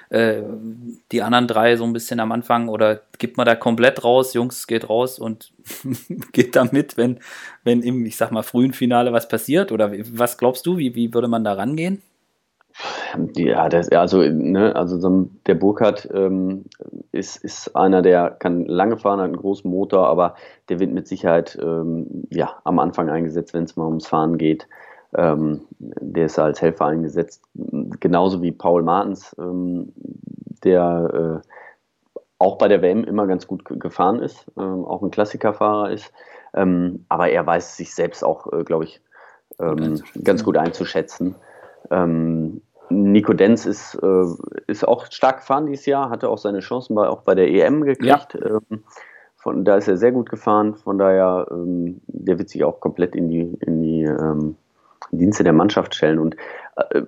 [0.09, 0.41] äh,
[1.11, 4.65] die anderen drei so ein bisschen am Anfang oder gibt man da komplett raus, Jungs,
[4.65, 5.53] geht raus und
[6.31, 7.19] geht da mit, wenn,
[7.63, 9.71] wenn im, ich sag mal, frühen Finale was passiert?
[9.71, 12.01] Oder was glaubst du, wie, wie würde man da rangehen?
[13.35, 16.65] Ja, das, also, ne, also so der Burkhardt ähm,
[17.11, 20.35] ist, ist einer, der kann lange fahren, hat einen großen Motor, aber
[20.69, 24.67] der wird mit Sicherheit ähm, ja, am Anfang eingesetzt, wenn es mal ums Fahren geht.
[25.15, 27.43] Ähm, der ist als Helfer eingesetzt,
[27.99, 29.93] genauso wie Paul Martens, ähm,
[30.63, 31.47] der äh,
[32.39, 36.11] auch bei der WM immer ganz gut gefahren ist, ähm, auch ein Klassikerfahrer ist,
[36.55, 39.01] ähm, aber er weiß sich selbst auch, äh, glaube ich,
[40.23, 41.35] ganz gut einzuschätzen.
[41.91, 44.25] Ähm, Nico Denz ist, äh,
[44.67, 47.81] ist auch stark gefahren dieses Jahr, hatte auch seine Chancen bei, auch bei der EM
[47.83, 48.37] gekriegt.
[48.39, 48.59] Ja.
[48.69, 48.83] Ähm,
[49.35, 53.15] von, da ist er sehr gut gefahren, von daher, ähm, der wird sich auch komplett
[53.15, 54.55] in die, in die ähm,
[55.11, 56.19] Dienste der Mannschaft stellen.
[56.19, 56.37] Und
[56.77, 57.01] äh,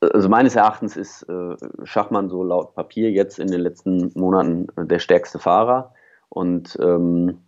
[0.00, 4.98] also meines Erachtens ist äh, Schachmann so laut Papier jetzt in den letzten Monaten der
[4.98, 5.94] stärkste Fahrer.
[6.28, 7.38] Und ähm,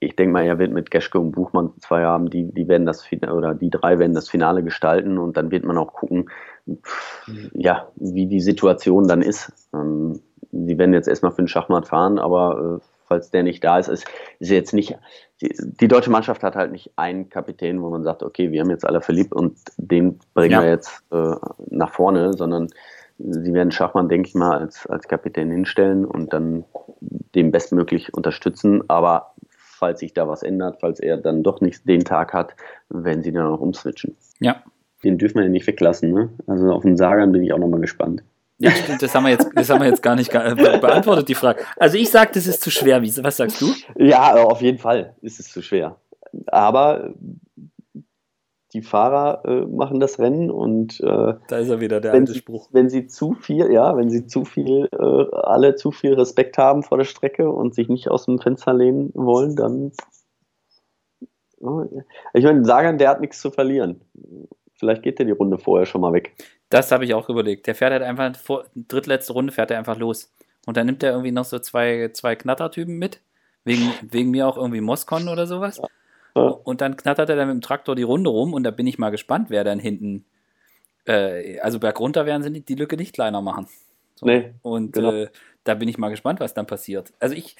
[0.00, 3.06] ich denke mal, er wird mit Geschke und Buchmann zwei haben, die, die werden das
[3.12, 6.30] oder die drei werden das Finale gestalten und dann wird man auch gucken,
[7.52, 9.52] ja, wie die Situation dann ist.
[9.74, 10.20] Ähm,
[10.52, 13.88] sie werden jetzt erstmal für den Schachmatt fahren, aber äh, falls der nicht da ist,
[13.88, 14.06] ist,
[14.38, 14.96] ist jetzt nicht.
[15.42, 18.70] Die, die, deutsche Mannschaft hat halt nicht einen Kapitän, wo man sagt, okay, wir haben
[18.70, 20.62] jetzt alle verliebt und den bringen ja.
[20.62, 21.34] wir jetzt äh,
[21.70, 22.68] nach vorne, sondern
[23.18, 26.64] sie werden Schachmann, denke ich mal, als, als Kapitän hinstellen und dann
[27.34, 28.82] den bestmöglich unterstützen.
[28.88, 29.29] Aber
[29.80, 32.54] falls sich da was ändert, falls er dann doch nicht den Tag hat,
[32.90, 34.16] wenn sie dann auch umswitchen.
[34.38, 34.62] Ja.
[35.02, 36.28] Den dürfen wir ja nicht weglassen, ne?
[36.46, 38.22] Also auf den Sagan bin ich auch nochmal gespannt.
[38.58, 41.62] Ja, stimmt, das haben wir jetzt, das haben wir jetzt gar nicht beantwortet, die Frage.
[41.76, 43.00] Also ich sage, das ist zu schwer.
[43.00, 43.72] Wie, was sagst du?
[43.96, 45.96] Ja, auf jeden Fall ist es zu schwer.
[46.46, 47.14] Aber
[48.72, 52.32] die Fahrer äh, machen das Rennen und äh, da ist er wieder der wenn alte
[52.32, 52.68] sie, Spruch.
[52.72, 56.82] Wenn sie zu viel, ja, wenn sie zu viel, äh, alle zu viel Respekt haben
[56.82, 59.92] vor der Strecke und sich nicht aus dem Fenster lehnen wollen, dann.
[61.60, 61.84] Oh,
[62.32, 64.00] ich meine, Sagan, der hat nichts zu verlieren.
[64.74, 66.32] Vielleicht geht der die Runde vorher schon mal weg.
[66.70, 67.66] Das habe ich auch überlegt.
[67.66, 70.32] Der fährt halt einfach vor drittletzte Runde fährt er einfach los.
[70.66, 73.20] Und dann nimmt er irgendwie noch so zwei, zwei Knattertypen mit.
[73.64, 75.76] Wegen, wegen mir auch irgendwie Moskon oder sowas.
[75.76, 75.88] Ja.
[76.48, 78.98] Und dann knattert er dann mit dem Traktor die Runde rum und da bin ich
[78.98, 80.24] mal gespannt, wer dann hinten.
[81.06, 83.66] Äh, also bergunter werden sie die Lücke nicht kleiner machen.
[84.14, 84.26] So.
[84.26, 85.12] Nee, und genau.
[85.12, 85.28] äh,
[85.64, 87.12] da bin ich mal gespannt, was dann passiert.
[87.18, 87.56] Also ich,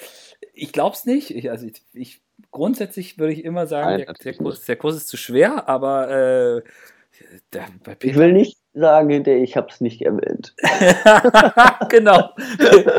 [0.52, 1.30] ich glaube es nicht.
[1.30, 2.20] Ich, also ich, ich
[2.50, 6.10] grundsätzlich würde ich immer sagen, Nein, der, der, Kurs, der Kurs ist zu schwer, aber
[6.10, 6.62] äh,
[7.52, 7.66] der,
[8.02, 10.54] Ich will nicht sagen, hinterher, ich habe es nicht erwähnt.
[11.88, 12.30] genau.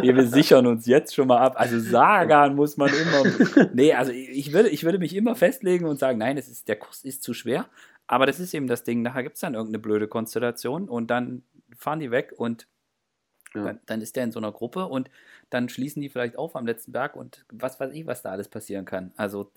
[0.01, 1.55] Wir, wir sichern uns jetzt schon mal ab.
[1.57, 3.69] Also Sagan muss man immer.
[3.73, 6.77] Nee, also ich würde, ich würde mich immer festlegen und sagen, nein, das ist, der
[6.77, 7.65] Kurs ist zu schwer.
[8.07, 11.43] Aber das ist eben das Ding, nachher gibt es dann irgendeine blöde Konstellation und dann
[11.77, 12.67] fahren die weg und
[13.53, 13.65] Ja.
[13.65, 15.09] dann, dann ist der in so einer Gruppe und
[15.49, 18.47] dann schließen die vielleicht auf am letzten Berg und was weiß ich, was da alles
[18.49, 19.11] passieren kann.
[19.15, 19.51] Also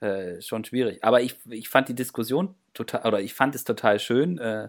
[0.00, 1.04] äh, schon schwierig.
[1.04, 4.68] Aber ich, ich fand die Diskussion total, oder ich fand es total schön, äh,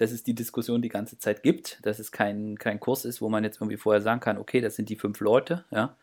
[0.00, 3.28] dass es die Diskussion die ganze Zeit gibt, dass es kein, kein Kurs ist, wo
[3.28, 5.94] man jetzt irgendwie vorher sagen kann, okay, das sind die fünf Leute, ja.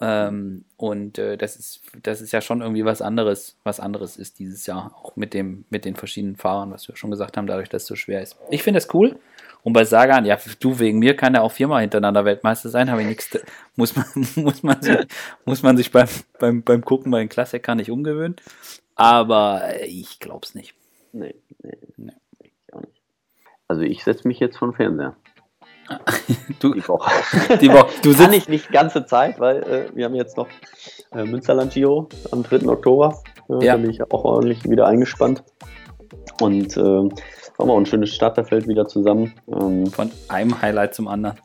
[0.00, 4.38] Ähm, und äh, das ist, das ist ja schon irgendwie was anderes, was anderes ist
[4.38, 7.68] dieses Jahr, auch mit dem, mit den verschiedenen Fahrern, was wir schon gesagt haben, dadurch,
[7.68, 8.36] dass es so schwer ist.
[8.50, 9.18] Ich finde das cool.
[9.64, 13.02] Und bei Sagan, ja, du wegen mir kann er auch viermal hintereinander Weltmeister sein, habe
[13.02, 13.30] ich nichts,
[13.76, 14.98] muss man, muss man sich,
[15.44, 18.36] muss man sich beim, beim, beim Gucken bei den Klassiker nicht umgewöhnen.
[18.94, 20.74] Aber äh, ich glaube es nicht.
[21.12, 22.12] Nee, nee, Nee.
[23.72, 25.16] Also ich setze mich jetzt vom Fernseher.
[26.60, 27.10] Du, Die Woche.
[27.60, 30.46] die Woche, du Kann ich nicht ganze Zeit, weil äh, wir haben jetzt noch
[31.12, 32.68] äh, Münsterland Giro am 3.
[32.68, 33.22] Oktober.
[33.48, 33.72] Äh, Ja.
[33.72, 35.42] Da bin ich auch ordentlich wieder eingespannt.
[36.42, 37.10] Und äh, haben
[37.58, 39.32] wir auch ein schönes Starterfeld wieder zusammen.
[39.48, 41.38] Ähm, von einem Highlight zum anderen.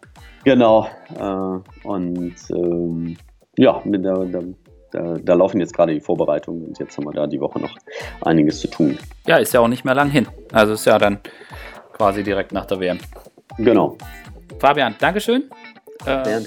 [0.43, 0.87] genau.
[1.17, 3.15] Äh, und ähm,
[3.57, 4.43] ja, der, der,
[4.91, 7.75] da, da laufen jetzt gerade die Vorbereitungen und jetzt haben wir da die Woche noch
[8.21, 8.97] einiges zu tun.
[9.25, 10.27] Ja, ist ja auch nicht mehr lang hin.
[10.51, 11.19] Also ist ja dann
[11.97, 12.99] quasi direkt nach der WM.
[13.57, 13.97] Genau.
[14.59, 15.49] Fabian, Dankeschön.
[16.05, 16.41] Äh,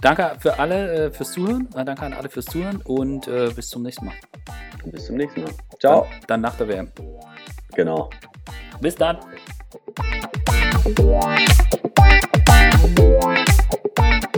[0.00, 1.68] danke für alle äh, fürs Zuhören.
[1.74, 4.14] Äh, danke an alle fürs Zuhören und äh, bis zum nächsten Mal.
[4.84, 5.52] bis zum nächsten Mal.
[5.80, 6.02] Ciao.
[6.02, 6.92] Dann, dann nach der WM.
[7.74, 8.10] Genau.
[8.80, 9.18] Bis dann.
[13.96, 14.33] Thank you.